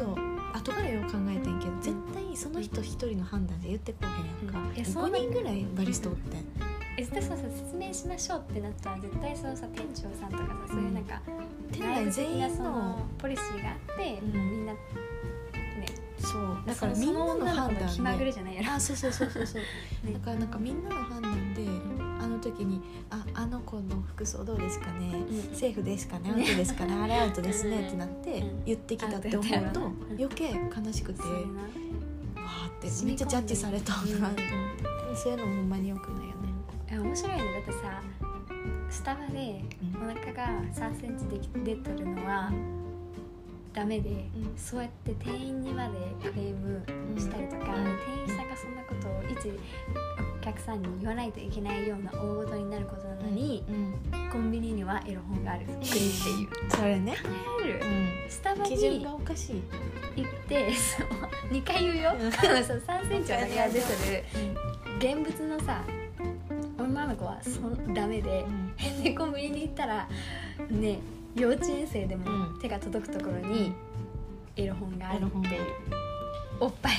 [0.54, 4.10] 後からよう考えてんけど絶対その人一人の判断で言ってこうへ
[4.46, 4.76] んやんか、うん。
[4.76, 6.38] いやそう5人ぐらいバリスタおって。
[6.38, 6.46] ん。
[6.98, 11.41] え絶対そうさ説明しましょうってなったら絶対そのさ店長さんとかさそういうなんか店内
[11.72, 14.52] 部的内全員のポリシーがあって、うん。
[14.52, 14.80] みんなね
[16.18, 16.58] そう。
[16.66, 18.72] だからそみんなの判断気まぐれでじゃないやろ。
[18.74, 19.46] あそうそうそうそう。
[19.48, 19.62] そう。
[20.08, 20.14] ね。
[20.14, 21.68] だからなんかみんなの判断で
[22.20, 25.56] あの時に「ああの子の服装どうですかね、うん。
[25.56, 26.30] セーフですかね。
[26.30, 26.94] アウトですかね。
[27.02, 28.64] あれアウトですね」ってなってうん。
[28.66, 31.62] 言ってきたって思うと余計悲しくてわそうやな。
[32.42, 34.16] ーってめっちゃジャッジされたなって。
[34.16, 34.44] 思って
[35.16, 36.42] そういうのもほんまによくないよね。
[37.10, 37.44] 面白いね。
[37.54, 38.02] だってさ
[38.90, 39.62] スタバで
[39.96, 40.10] うん。
[40.10, 42.52] お腹が3センチでき出とるのは
[43.74, 44.30] ダメで、ん。
[44.58, 46.84] そうやって店員にまでクレーム
[47.18, 47.84] したりとか、うん。
[47.84, 49.58] 店員さんがそんなことを一
[50.38, 54.30] お客さんに言わないといけないような大事になることなのに、うん。
[54.32, 55.66] コンビニにはエロ本がある。
[55.66, 56.72] 国っていう。
[56.72, 57.16] それね、
[58.28, 59.64] スタバにがおかしい。
[60.16, 61.08] 行ってそう
[61.54, 62.32] 2回言うよ、うん。
[62.34, 64.24] そう3センチは何が出てる。
[65.00, 65.82] 現物のさ
[66.92, 67.62] 女の子はそ
[67.94, 68.46] ダメで
[69.04, 70.08] でコンビニに行ったら
[70.70, 71.00] ね
[71.36, 72.60] 幼稚園生でもうん。
[72.60, 73.74] 手が届くところに
[74.56, 75.66] エロ本があるっていう
[76.60, 76.94] おっぱい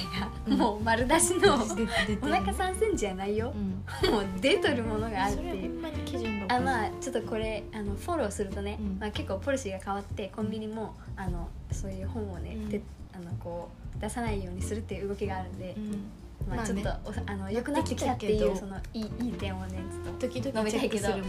[0.48, 0.58] うん。
[0.58, 3.54] がもう丸出しの、お腹3センチじゃないよ。
[3.54, 4.10] う、ん。
[4.10, 6.46] もう出とるものがあるっていう。
[6.48, 8.98] あまあちょっとこれあのフォローするとね、うん。
[8.98, 12.68] まあ、結構ポリシーが変わってコンビニもあのそういう本をね、うん。
[12.70, 12.80] で
[13.12, 16.04] あのこう出さないようにするっていう動きがあるんでう、ん
[16.48, 21.22] まあ、ちょっまあねあの良くなってきたっていうそのいいいい点をねちょっと時々チェックするもん。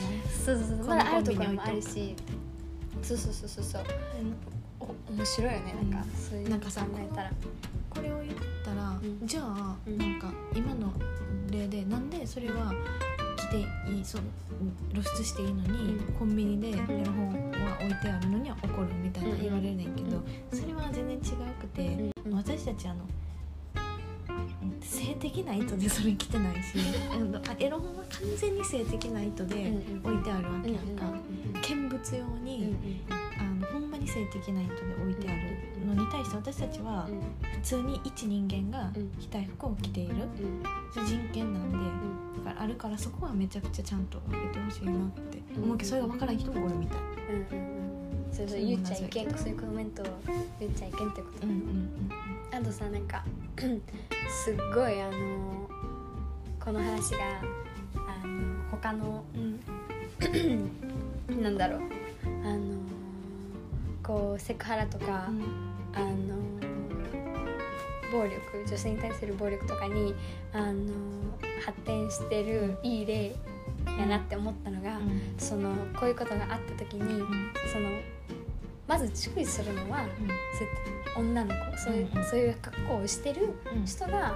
[0.45, 0.87] そうそうそう。
[0.87, 2.15] まだあるところもあるし。
[3.01, 3.63] そうそうそうそう。
[3.63, 3.83] そう
[4.79, 5.75] お面白いよね。
[5.91, 7.31] なんか、そういうなんかさえたら。
[7.89, 9.27] これを言ったら、うん。
[9.27, 9.97] じゃあ、うん。
[9.97, 10.91] なんか今の
[11.51, 12.73] 例でなんでそれは
[13.37, 13.57] 着て
[13.91, 14.21] いいそう
[14.91, 16.13] 露出していいのに、うん。
[16.13, 20.59] コンビニでエロ本は置いてあるのには怒るみたいな言われるねんけど、うん。
[20.59, 21.21] それは全然違
[21.59, 22.33] くて、うん。
[22.35, 23.01] 私たちあの
[24.81, 26.77] 性的な意図でそれ着てないし
[27.59, 29.71] エロ本は完全に性的な意図で
[30.03, 31.05] 置いてあるわけやんか、
[31.61, 32.75] 見物用に、
[33.09, 37.07] あのほんまに性的な意図で置いてあるのに対して私たちは
[37.41, 40.15] 普通に一人間が着たい服を着ている。
[40.93, 41.77] 人権なんで
[42.45, 44.95] だからあるからそこはめちゃくちゃちゃんと分けてほしいなっ
[45.31, 45.41] て。
[45.57, 46.97] 思うけどそれが分からん人もおるみたい。
[48.31, 50.05] そうそう言っちゃいけんそういうコメントを
[50.59, 51.47] 言っちゃいけんってこと。
[51.47, 51.89] うんうん
[52.53, 53.23] あとさなんか
[54.29, 55.67] すっごいあの
[56.59, 57.17] この話が
[57.95, 59.59] あの他のうん。
[61.41, 61.81] なんだろう。
[62.45, 62.77] あの
[64.01, 65.29] こうセクハラとか、
[65.93, 66.35] あの
[68.11, 70.13] 暴力女性に対する暴力とかに
[70.51, 70.93] あの
[71.65, 73.35] 発展してるいい例
[73.97, 74.99] やなって思ったのが、
[75.37, 77.23] そのこういうことがあった時に
[77.71, 77.89] その
[78.87, 82.25] まず注意するのはそうやって女の子そういう,、うんうん。
[82.25, 83.85] そういう格好をしてるうん。
[83.85, 84.35] 人が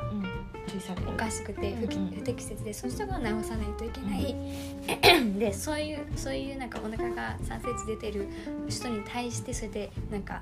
[1.08, 2.16] おかしくて不,、うんうん。
[2.18, 4.36] 不適切でそういう人が直さないといけない、
[5.40, 8.28] でそういうそういうなんかお腹が3センチ出てる
[8.70, 10.42] 人に対してそれでなんか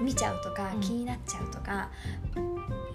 [0.00, 0.80] 見ちゃうとか、うん。
[0.80, 1.88] 気になっちゃうとか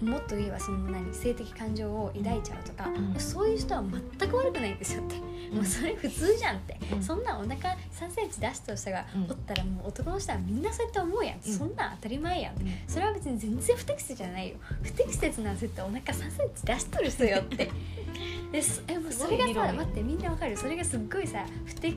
[0.02, 3.20] もっと言えばその何性的感情を抱いちゃうとか、うん。
[3.20, 3.82] そういう人は
[4.18, 5.16] 全く悪くないんですよって、
[5.54, 7.02] もうそれ普通じゃんって、うん。
[7.02, 9.22] そんなお腹3センチ出した人がうん。
[9.30, 11.42] おったらもう男の人はみんなそうやって思うやん、うん。
[11.52, 12.54] そんなん当たり前やん
[12.88, 14.56] それは別に全然不適切じゃないよ。
[14.82, 17.70] 不適切な絶対お腹3センチ出しとる人よって。
[18.52, 20.56] ですえもうそれがさ待ってみんなわかる？
[20.56, 21.96] それがすっごいさ不適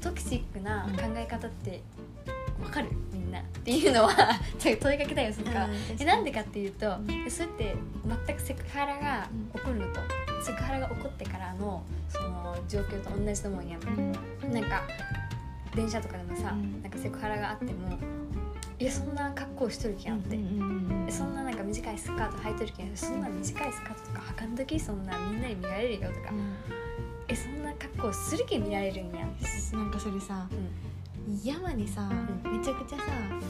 [0.00, 1.82] トキシックな考え方って
[2.62, 2.88] わかる？
[3.60, 4.10] っていうのは
[4.58, 5.68] 問いかけたいよそっか、
[5.98, 6.96] えなんでかっていうと、
[7.28, 7.74] それって
[8.26, 10.00] 全くセクハラが起こるのと、
[10.42, 13.78] セクハラが起こってからのその状況と同じと思うんや。
[13.78, 14.82] んなんか
[15.74, 16.82] 電車とかでもさ、うん。
[16.82, 17.70] なんかセクハラがあっても
[18.80, 20.38] いやそんな格好しとるけんって、
[21.06, 26.32] えそんななんか短いスカート履いてるけんそんな短いスカートとか履かんときそんなみんなに見られるよとか、
[27.28, 29.26] えそんな格好するけん見られるんや
[29.74, 30.48] なんかそれさ
[31.44, 32.08] 山にさ、
[32.44, 33.04] うめちゃくちゃさ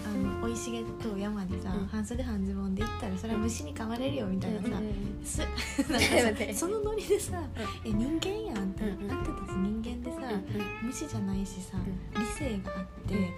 [0.07, 1.87] あの生い茂っとう山にさ、うん。
[1.87, 4.69] 半袖半ズボンで行ったらそれは虫に噛まれるよみたいなさ、
[5.25, 5.39] す
[5.91, 7.43] なんか待ってさそのノリでさ
[7.85, 9.11] 「え人間やん」って、うんうん。
[9.13, 10.21] あんたたち人間でさ、
[10.83, 11.77] 虫じゃないしさ、
[12.19, 13.31] 理性があって、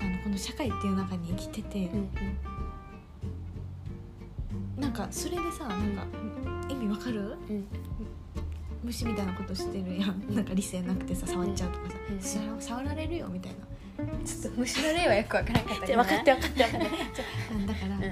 [0.00, 1.90] あのこの社会っていう中に生きてて、
[4.76, 6.06] なんかそれでさなんか
[6.68, 7.36] 意味わかる？
[8.84, 10.24] 虫みたいなことしてるやん。
[10.34, 12.60] なんか理性なくてさ触っちゃうとかさ、うん。
[12.60, 13.58] 触られるよみたいな。
[14.24, 16.88] ちょっと虫の例はよくわからなかったけど 分かって分かって分かって
[17.52, 18.02] うんだから、うん。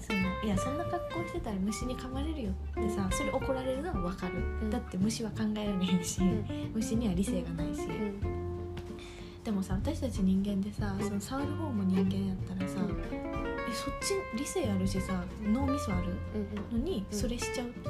[0.00, 4.70] そのいやそんな格好してたら虫に噛まれるよってさそれ怒られるのは分かる、うん。
[4.70, 6.44] だって虫は考えられへんし、ん。
[6.74, 8.44] 虫には理性がないし、うん。
[9.42, 12.78] でもさ私たち人間でさその触る方も人間やったらさ、
[13.10, 16.08] えそっち理性あるしさ脳みそある
[16.72, 17.18] うんのにうん。
[17.18, 17.88] それしちゃうって、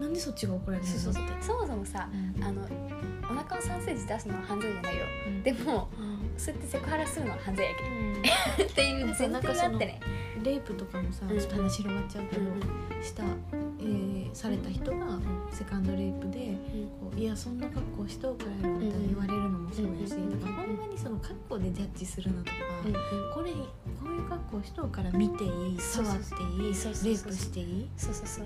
[0.00, 2.44] なんでそっちが怒られるそうそうのってそもそもさうん。
[2.44, 2.62] あの
[3.24, 5.04] お腹を3センチ出すのは犯罪じゃないよ。
[5.26, 5.42] うん。
[5.42, 7.92] でもうんそうやってセクハラするのは犯罪やけん。
[7.92, 8.22] うん。
[8.70, 10.00] っていう前提があってね。
[10.42, 12.42] レイプとかもさうんちょっと話広がっちゃうけど、
[13.02, 13.63] した、えー
[14.34, 15.18] された人が
[15.52, 16.56] セカンドレイプで
[17.00, 20.40] こういやそんな格好しとうからみたいな言われるのもそうやし、うん。
[20.40, 22.52] だからほんまにその格好でジャッジするなとか、
[22.84, 22.92] うん。
[22.92, 23.58] これこ
[24.04, 27.88] ういう格好しとうから見ていい触っていいレイプしていい？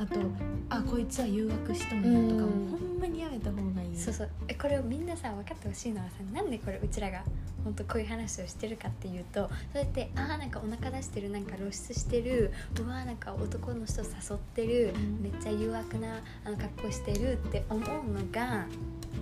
[0.00, 0.20] あと
[0.68, 3.96] あこいつは誘惑しとんやとかもうんほんまにやめた方がいい。
[3.96, 4.30] そうそう。
[4.48, 7.22] えこれをみんなさ分かってほしいのはさなんでこれうちらが
[7.64, 15.22] 本当こういう話をしてるかっていうとそうやってああなんかお腹出してるなんか露出してるうわーなんか男の人誘ってるうん。
[15.22, 17.82] めっちゃ誘惑なあの格好してるって思う
[18.12, 18.66] のが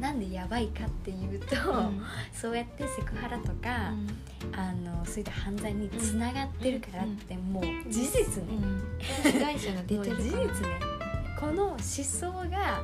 [0.00, 2.02] なんでやばいかっていうと、うん。
[2.32, 3.94] そうやってセクハラとか、
[4.52, 8.56] あのそういった犯罪につながってるからってもう事実ね、
[9.24, 9.32] うん。
[9.32, 10.96] 被害者が出てるから 実ね。
[11.40, 12.82] この思想が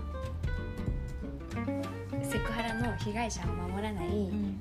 [2.93, 4.61] の被害者を守らない、うん。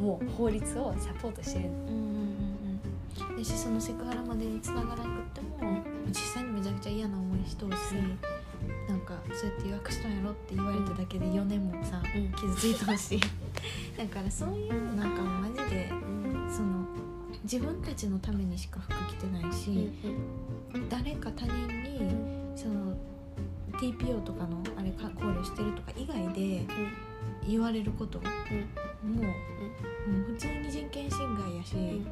[0.00, 3.36] もう法律をサポートしてるうんうんうんうん。
[3.36, 7.76] でしそのセクハラまでに繋がらなくっても実際にめちゃくちゃ嫌な思いしとうし
[8.88, 12.32] なんかそうやって予約したんやろって言われただけで4年もさ、うん。
[12.32, 13.16] 傷ついてほし。
[13.16, 13.20] い
[13.98, 15.88] だからそういうなんかマジで
[16.48, 16.86] その
[17.42, 19.90] 自分たちのためにしか服着てないし、
[20.88, 22.12] 誰か他人に
[22.54, 22.94] その
[23.72, 26.64] TPO とかのあれか考慮してるとか以外で
[27.46, 28.24] 言われることも
[29.02, 32.02] う,、もう普通に人権侵害やし、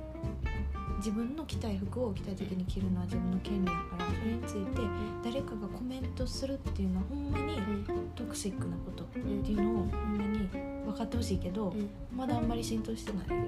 [0.99, 4.83] 自分の着たい服を着たい時に着るのは自分の権利やからそれについて
[5.25, 7.59] 誰かがコメントするっていうのはほんまに
[8.14, 10.49] トクシックなことっていうのをほんまに
[10.85, 11.73] 分かってほしいけど、
[12.14, 13.44] まだあんまり浸透してないよ、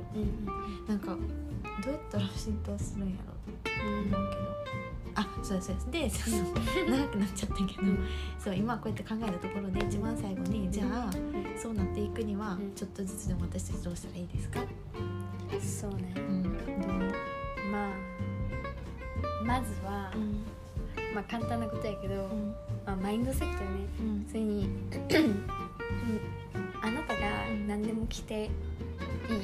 [0.89, 1.17] なんか
[1.85, 4.92] どうやったら浸透するんやろって思うけど。
[5.15, 7.69] あそうそうでそうそう長くなっちゃったけど、
[8.39, 11.11] そう今こうやって考えたところで一番最後にじゃあ
[11.61, 14.61] そうなっていくにはちょっとずつでも私たちどうしたらいいですか、
[15.61, 16.53] そうね、うん、どう
[17.71, 18.13] まあ
[19.45, 20.13] まずは、
[21.15, 22.55] まあ簡単なことやけど、うん。
[22.87, 23.87] まあ、マインドセットよね。
[24.01, 24.25] うん。
[24.27, 24.69] 普通に
[26.83, 27.21] あなたが
[27.67, 28.51] 何でも着て
[29.33, 29.41] いい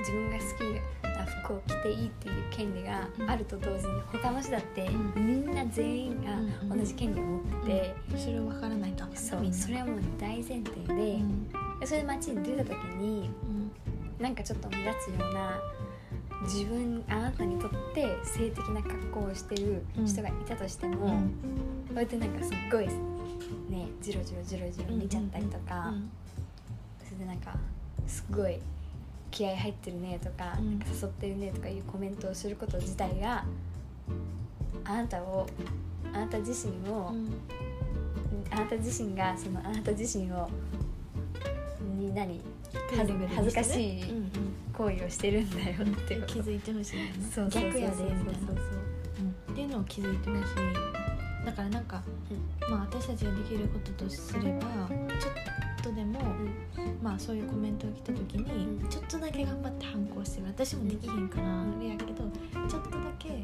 [0.00, 11.48] 自分が好きな服を着ていいっていう権利があると同時に他の人だってうみんな全員が同じ権利を持ってて、それを分からないとそうそれはもう大前提うで、ん。
[11.84, 13.30] それで街に出た時に
[14.18, 15.60] なんかちょっと目立つような
[16.44, 21.20] 自分あなたにとって性的な格好をしてる人がいたとしても、うん。
[21.88, 25.92] こうやってなんかすっごいねジロジロジロジロ見ちゃったりとか、
[27.04, 27.54] それでなんか
[28.06, 28.58] すっごい
[29.32, 30.70] 気合入ってるねとか,、うん。
[30.70, 33.44] なんか誘ってるねとかいうコメントをすること自体が
[34.84, 35.48] あなたを
[36.12, 37.32] あなた自身を、うん。
[38.50, 40.48] あなた自身がそのあなた自身を
[41.98, 42.40] に何
[42.96, 44.04] 恥ずかしい
[44.72, 46.98] 行為をしてるんだよって気づいてほしい
[47.50, 48.56] 逆やでみたいなそうそうそう。
[49.20, 49.52] うん。
[49.52, 50.42] っていうのを気づいてほしい。
[51.44, 52.02] だからなんか、
[52.70, 54.60] まあ私たちができることとすれば
[55.18, 56.20] ちょっとでも、
[57.02, 58.44] まあそういうコメントが来た時に、
[58.80, 58.88] うん。
[58.88, 60.46] ちょっとだけ頑張って反抗してる。
[60.48, 61.76] 私もできへんから、うん。
[61.76, 62.12] あれやけど
[62.68, 63.28] ちょっとだけ「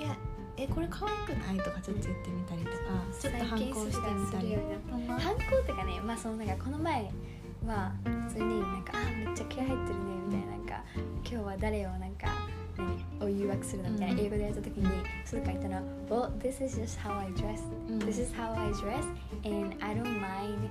[0.00, 0.16] いや
[0.56, 2.76] えこれ可愛くない?」とかちょっと言ってみたりとか、
[3.20, 4.56] ちょっと反抗してみたり。
[5.06, 7.10] 反抗っていうかねまあそのなんかこの前
[7.66, 12.28] は普通になんかあめっちゃ気合入ってるねみたいななんか今日は誰をなんか
[13.20, 14.86] 何を誘惑するのみたいな、うん英語でやった時に
[15.24, 19.04] 鈴鹿言ったら「Well this is just how I dress、うん this is how I dress
[19.44, 20.70] and I don't mind、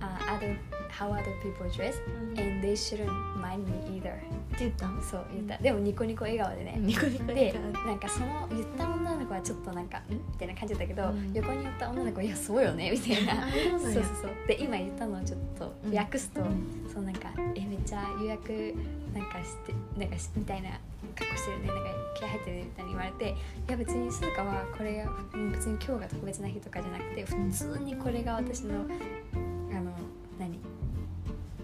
[0.00, 0.56] uh, other
[0.90, 1.94] how other people dress
[2.34, 3.06] うん and they shouldn't
[3.40, 4.14] mind me either.
[4.14, 4.88] って言った？
[4.88, 11.32] ん」そう言った、でもニコニコ笑顔でね、ニコニコで笑なんかその言った女の子はちょっとなんか「ん?」みたいな感じだったけど、うん。
[11.32, 13.44] 横に寄った女の子は「いやそうよね」みたいな。
[13.46, 15.94] あそうそうそうで今言ったのをちょっとうん。
[15.96, 16.90] 訳すと、うん。
[16.92, 18.74] そうなんか「えめっちゃ予約
[19.14, 20.70] なんかしてなんかしみたいな
[21.16, 21.66] 格好してるね。
[21.68, 23.34] なんか気合入ってるね」みたいに言われて「い
[23.70, 25.06] や別に鈴鹿はこれ
[25.52, 28.84] 別に今日が特別な日とかじゃなくて普通にこれが私の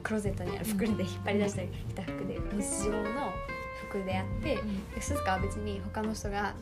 [0.07, 3.33] クローゼットにある服で引っ張り出してきた服で日常の
[3.88, 4.55] 服であって、
[4.95, 6.55] で鈴鹿は別に他の人が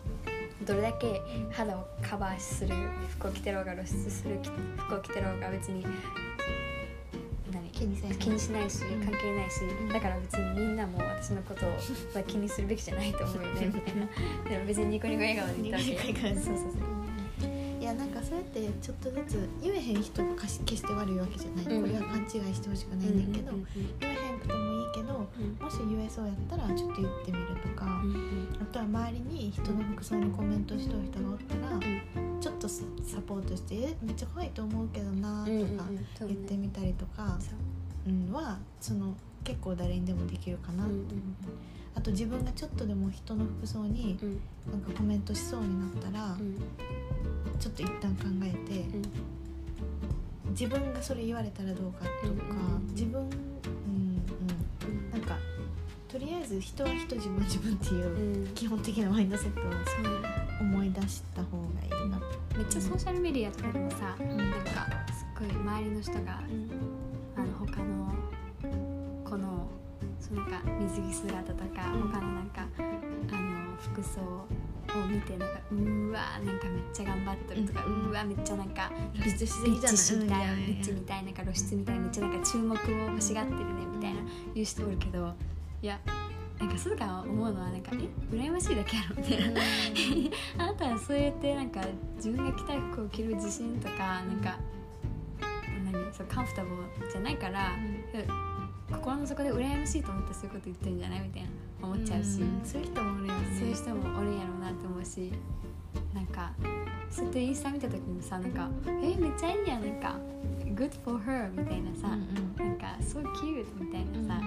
[0.64, 1.20] どれだけ
[1.52, 2.74] 肌をカバーする
[3.18, 4.38] 服を着てろうが露出する
[4.78, 5.84] 服を着てろうが別に
[7.52, 7.68] 何？
[7.68, 9.04] 気に気にしないしうん。
[9.04, 10.76] 関係ないし、んだから別にみん。
[10.76, 11.68] なも私のことを
[12.14, 14.06] まあ気にするべきじゃないと思うよねみたいな
[14.48, 16.93] でも別にニコニコ笑顔で言ったわけ
[18.54, 21.82] ってちょっとずつ言えへん人が決して悪いわけじゃない、うん。
[21.82, 25.64] これは勘違いしてほしくないんだけど、うん言えへんくてもいいけどうん。
[25.64, 28.48] もし言えそうやったらちょっと言ってみるとか、うんうん。
[28.62, 32.40] あとは周りに人の服装にコメントしとる人がおったら、うん。
[32.40, 32.84] ちょっとサ
[33.26, 35.76] ポートして「えめっちゃ可愛いと思うけどな」とうんうんうん。
[35.78, 35.84] か
[36.20, 38.10] 言ってみたりとか、そう。
[38.10, 41.34] うん、はその結構誰にでもできるかな、うんうん
[41.94, 44.40] あと自分がちょっとでも人の服装にうん。
[44.70, 46.56] なんかコメントしそうになったら、うん。
[47.58, 48.80] ちょっと一旦考えて、
[50.46, 50.50] うん。
[50.50, 52.30] 自分がそれ言われたらどうかとか、うん。
[52.30, 53.28] うんうん自分うん。
[53.28, 55.10] うん。
[55.10, 55.36] なんか
[56.08, 58.54] とりあえず人は人自分は自分っていううん。
[58.54, 59.70] 基本的なマインドセットをそう。
[59.70, 62.20] ね思い出した方がいいな、
[62.56, 64.36] めっちゃソーシャルメディアとかでもさ、ん。
[64.36, 66.40] なんかすっごい周りの人が
[67.36, 68.14] あの他の
[69.24, 69.68] この
[70.26, 74.46] そのなんか水着姿とか、うん他のなんかあの服装を
[75.06, 78.68] 見てなんかうわなんかめっちゃ頑張ってるとか、ううんわめっちゃなん。
[78.70, 79.90] か露出しすビぎじゃ
[80.26, 82.76] ないビッチみたいななんか露出みたいなめっちゃなんか注目を
[83.10, 84.20] 欲しがってるねみたいな
[84.54, 85.34] 言う人おるけど
[85.82, 86.00] いや
[86.58, 89.60] なんか鈴鹿は思うのはなんかえ羨ましいだけやろみたいな
[90.58, 91.80] あなたはそうやってなんか
[92.16, 94.58] 自分が着たい服を着る自信とかなんか
[95.92, 96.12] 何？
[96.12, 97.72] そうカンフタボーじゃないから、
[99.04, 101.48] 心の底で羨ましいと思ってそういうこと言ってるんじゃないみたいな
[101.82, 105.32] 思っちゃうし、んそういう人もおるよねそういう人もおるんやろうなって思うし
[106.14, 106.52] なんか
[107.10, 110.16] そうやってインスタ見た時にさなんか「えめっちゃいいやんなんか
[110.74, 114.46] good for her」みたいなさ、うんうんなんか「so cute」みたいなさ、な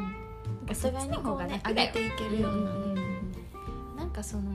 [0.63, 2.97] んかそっちの方互いにこうがね上げていけるような、うんうん
[3.95, 4.51] なんかその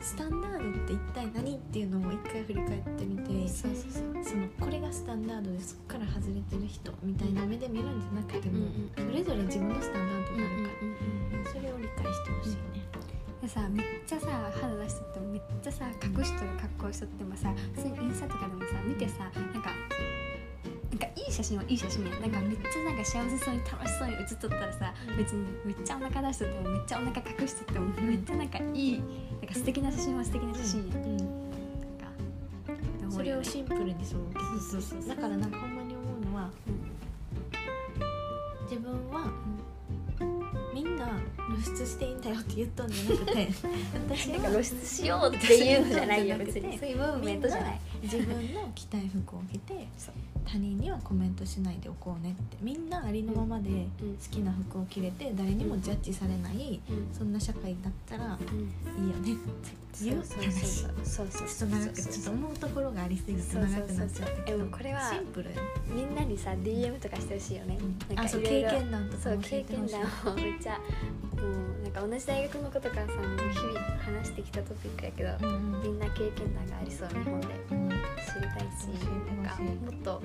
[0.00, 4.24] スタンダードって一体何っていうのを一回振り返ってみてそうそうそう。
[4.24, 10.62] そのこれがスタンダードでそこから外れてる人みたいな目で見るんじゃなくても、うんうんそれぞれ自分のスタンダードがある。
[10.62, 12.84] から、うんうんうんそれを理解してほしいね。
[13.42, 14.26] でさめっちゃさ
[14.60, 19.70] 肌出しとってもめっちゃさ隠しとる格好しとってもさ普通にインスタとかでもさ見てさなんか
[20.90, 22.20] なんかいい写真はいい写真やん。
[22.20, 29.02] なんかめっちゃなんか幸せそうに楽しそうに写っとったらさ別にめっちゃお腹出しとってもめっちゃお腹隠しとってもめっちゃなんかいい
[29.48, 31.32] か素敵な写真は素敵な写真やん、なんか
[32.72, 34.20] って思そうれをシンプルにそう
[34.70, 36.50] そうそうそうだからなんかほんまに思うのは、
[38.70, 39.32] 自分は、
[40.74, 41.08] みんな
[41.64, 43.48] 露出していいんだよって言っとんじゃなくて
[44.14, 46.78] 私はなんか露出しようっていうのじゃないよ別に。
[46.78, 47.80] そういうムーブメントじゃない。
[48.02, 49.87] 自分の着たい服を着て
[50.44, 52.56] 他人にはコメントしないでおこうねって。
[52.62, 53.88] みんなありのままでうん好
[54.30, 57.08] きな服を着れて誰にもジャッジされないうん。
[57.12, 59.04] そんな社会だったらうん。
[59.04, 60.82] いいよねっていうそう話。
[61.04, 65.56] そうそうそうちょっと長くちょっと思うところがありすぎて長くなっちゃったけどそうそうそうでもこれはシンプルよ。
[65.94, 67.78] みんなにさ DM とかしてほしいよね、
[68.14, 70.00] なんあそう経験談とかそう経験談
[70.32, 70.82] をめっちゃも
[71.80, 75.48] うなんか同じ大学の子とかさ日々話してきたトピックやけど、
[75.82, 77.88] みんな経験談がありそう日本でうん。
[78.28, 78.86] 知りたいし
[79.42, 79.58] なんか
[79.88, 80.22] もっと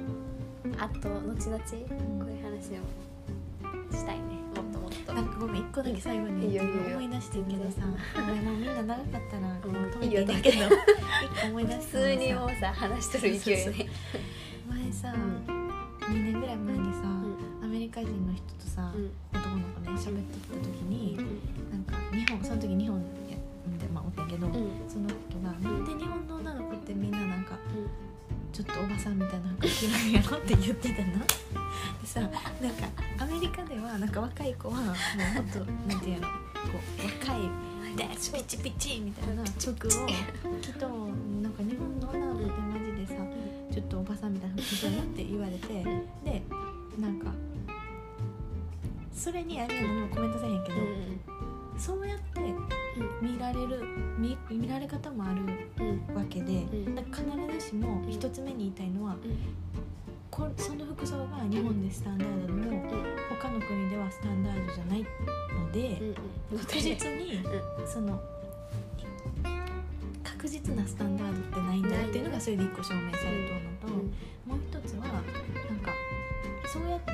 [0.78, 4.24] あと後々こういう話をしたいね。
[4.56, 5.14] もっともっと。
[5.14, 7.94] なんかごめん一個だけ最後に思い出してんけどさも
[8.34, 10.70] うみんな長かったらうんもう止めていいんだけど一
[11.42, 13.90] 個思い出普したのがさ通にもうさ話しとる勢いね
[14.68, 15.64] 前さうん
[16.12, 17.00] 2年ぐらい前にさ
[17.62, 19.12] うアメリカ人の人とさうん。
[19.32, 21.72] 男の子ね喋ってきた時にうん。
[21.72, 23.00] なんか日本その時日本
[23.80, 24.54] でまあおってんけどうん。
[24.90, 27.58] その人が「なんで日本の女の子ってみんななんか
[28.54, 32.38] ちょっとおばさんみたいな服着るんやろって言ってたのでさなんか
[33.18, 34.96] アメリカではなんか若い子はもうもっ
[35.52, 36.34] となんていうのこ
[37.00, 39.90] う若いでピチピチみたいな服を
[40.62, 43.14] 着となんか日本の女の子ってマジでさ
[43.74, 45.68] ちょっとおばさんみたいな服着てるって言われて
[46.24, 46.44] で
[47.00, 47.32] なんか
[49.12, 50.78] それにあれ何もコメントせえへんけど、
[51.78, 52.42] そうやって
[53.22, 53.84] 見られる
[54.18, 55.42] 見見られ方もある
[55.80, 56.16] うん。
[56.16, 56.66] わけで、
[57.12, 59.16] 必ずしも一つ目に言いたいのは、
[60.30, 62.84] こその服装が日本でスタンダードでも、
[63.30, 66.02] 他の国ではスタンダードじゃないので、
[66.58, 67.44] 確実に、
[67.86, 68.20] その
[70.24, 73.88] 確実なスタンダードってないんだよっていうのがそれで一個証明されとるのと、
[74.46, 75.14] もう一つはなん
[75.80, 75.92] か
[76.68, 77.12] そうやって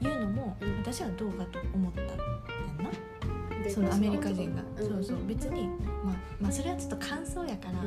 [0.00, 0.78] 言うのもうん。
[0.78, 2.90] 私はどうかと思ったんやんな。
[3.64, 4.88] でそのアメリカ人が、うん。
[4.88, 5.26] そうそう。
[5.26, 5.68] 別に、
[6.04, 7.80] まあ、まあそれはちょっと感想やから、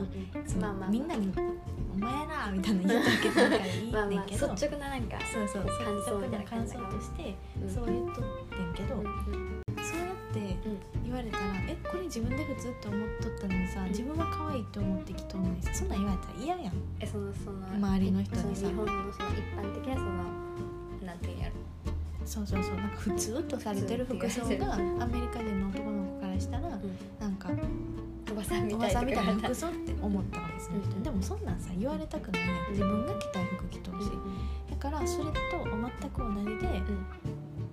[0.45, 0.89] そのまあまあ。
[0.89, 1.31] みんなに
[1.93, 4.09] 「お前ら」みたいな言ったわけだからいいまあまあ。
[4.09, 7.69] ねんけど、率直ななんかそうそう感想みたいな感想としてうん。
[7.69, 8.15] そう言っとっ
[8.75, 9.03] てんけど、うん
[9.77, 10.57] そうやって
[11.05, 13.87] 言われたら「えこれ自分で普通って思っとったのにさん。
[13.89, 18.67] 自分は可愛いって思ってきとんのにさそんなん言われたら嫌やん」えそのその周りの人にさ。
[18.67, 20.07] 日本のその一般的なその
[22.27, 22.75] そうそうそう。
[22.75, 26.69] なんか普通とされてる服装がアメリカ人の男の子からしたら
[27.19, 27.35] なん。
[27.37, 27.49] か
[28.29, 31.03] おばさんみおたいとかばさんみたいな服装って思ったわけですよ、うん。
[31.03, 32.71] でもそんなんさ言われたくないやん。
[32.71, 34.09] 自分が着たい服着とるし、
[34.69, 35.31] だからそれと
[36.01, 36.81] 全く同じで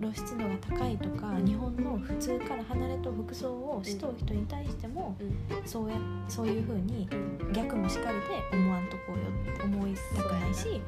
[0.00, 5.16] 露出度が高いとか日本の普通から離れと服装をしとう人に対しても
[5.64, 5.96] そうや
[6.28, 7.08] そういう風に
[7.52, 10.80] 逆もしかりで思わんとこうよって思いたくないし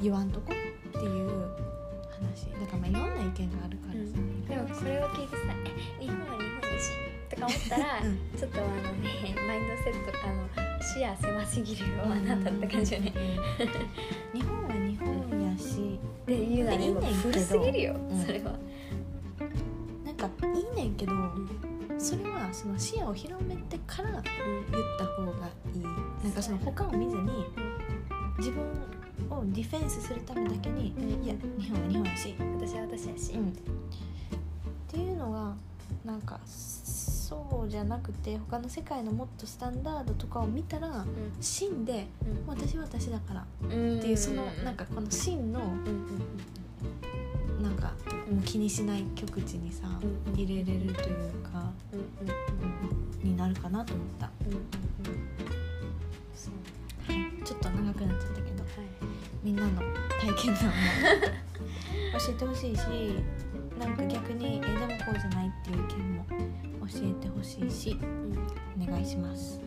[0.00, 1.30] 言わんとこっていう
[2.22, 2.46] 話。
[2.46, 4.14] だからまあいろんな意見があるからさ、
[4.48, 6.94] でもこれを聞いてさ「え日本は日本だし」
[7.28, 8.18] とか思ったら、うん。
[8.38, 8.70] ちょっとあの
[9.02, 10.46] ねマインドセットあの
[10.82, 13.12] 視野狭すぎるよあなたって感じよね。
[14.32, 15.06] 日本は日本
[15.50, 15.98] やし。
[16.22, 17.14] っていうのはねいいねんけど。
[17.14, 18.24] 古すぎるよ、うん。
[18.24, 18.52] それは。
[20.04, 21.12] なんかいいねんけど
[21.98, 24.24] それはその視野を広めてから言っ
[24.98, 25.82] た方がいい。
[26.24, 27.44] なんかその他を見ずに
[28.38, 28.62] 自分
[29.32, 31.24] をディフェンスするためだけにうん。
[31.24, 33.52] いや日本は日本やし、私は私やし、うん、っ
[34.88, 35.54] ていうのが
[36.04, 41.04] なんかそうじゃなくて他の世界のもっとスタンダードとかを見たら
[41.40, 42.06] 真で
[42.46, 43.98] 私は私だからうん。
[43.98, 45.70] っていうそのなんかこの真のうんう
[47.60, 47.92] んなんか
[48.30, 54.28] もう気にしない極地にさうん入れれるというかうんうんになるかなと思った、
[57.44, 58.41] ちょっと長くなっちゃった
[59.42, 59.80] みんなの
[60.20, 60.72] 体験談も
[62.18, 62.80] 教えてほしいし
[63.78, 66.24] なんか逆にえでもこうじゃないっていう意見も
[66.86, 68.38] 教えてほしいしうん
[68.82, 69.60] お願いします。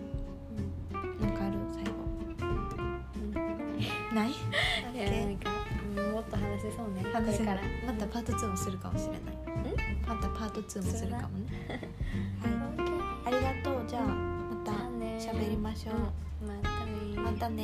[1.20, 1.58] なんかある？
[1.74, 1.92] 最後。
[2.40, 4.16] うん。
[4.16, 4.30] ない？
[4.30, 4.34] い
[4.98, 5.50] やなんか
[5.98, 7.04] うんもっと話せそうね。
[7.14, 7.62] 話せから。
[7.86, 9.22] またパート2もするかもしれない。
[10.08, 11.82] またパート2もするかもね。
[12.42, 13.36] はい。
[13.36, 13.84] ありがとう。
[13.88, 14.72] じゃあまた
[15.20, 15.96] 喋りましょう。
[15.96, 16.48] うん。
[16.48, 17.64] またねまたね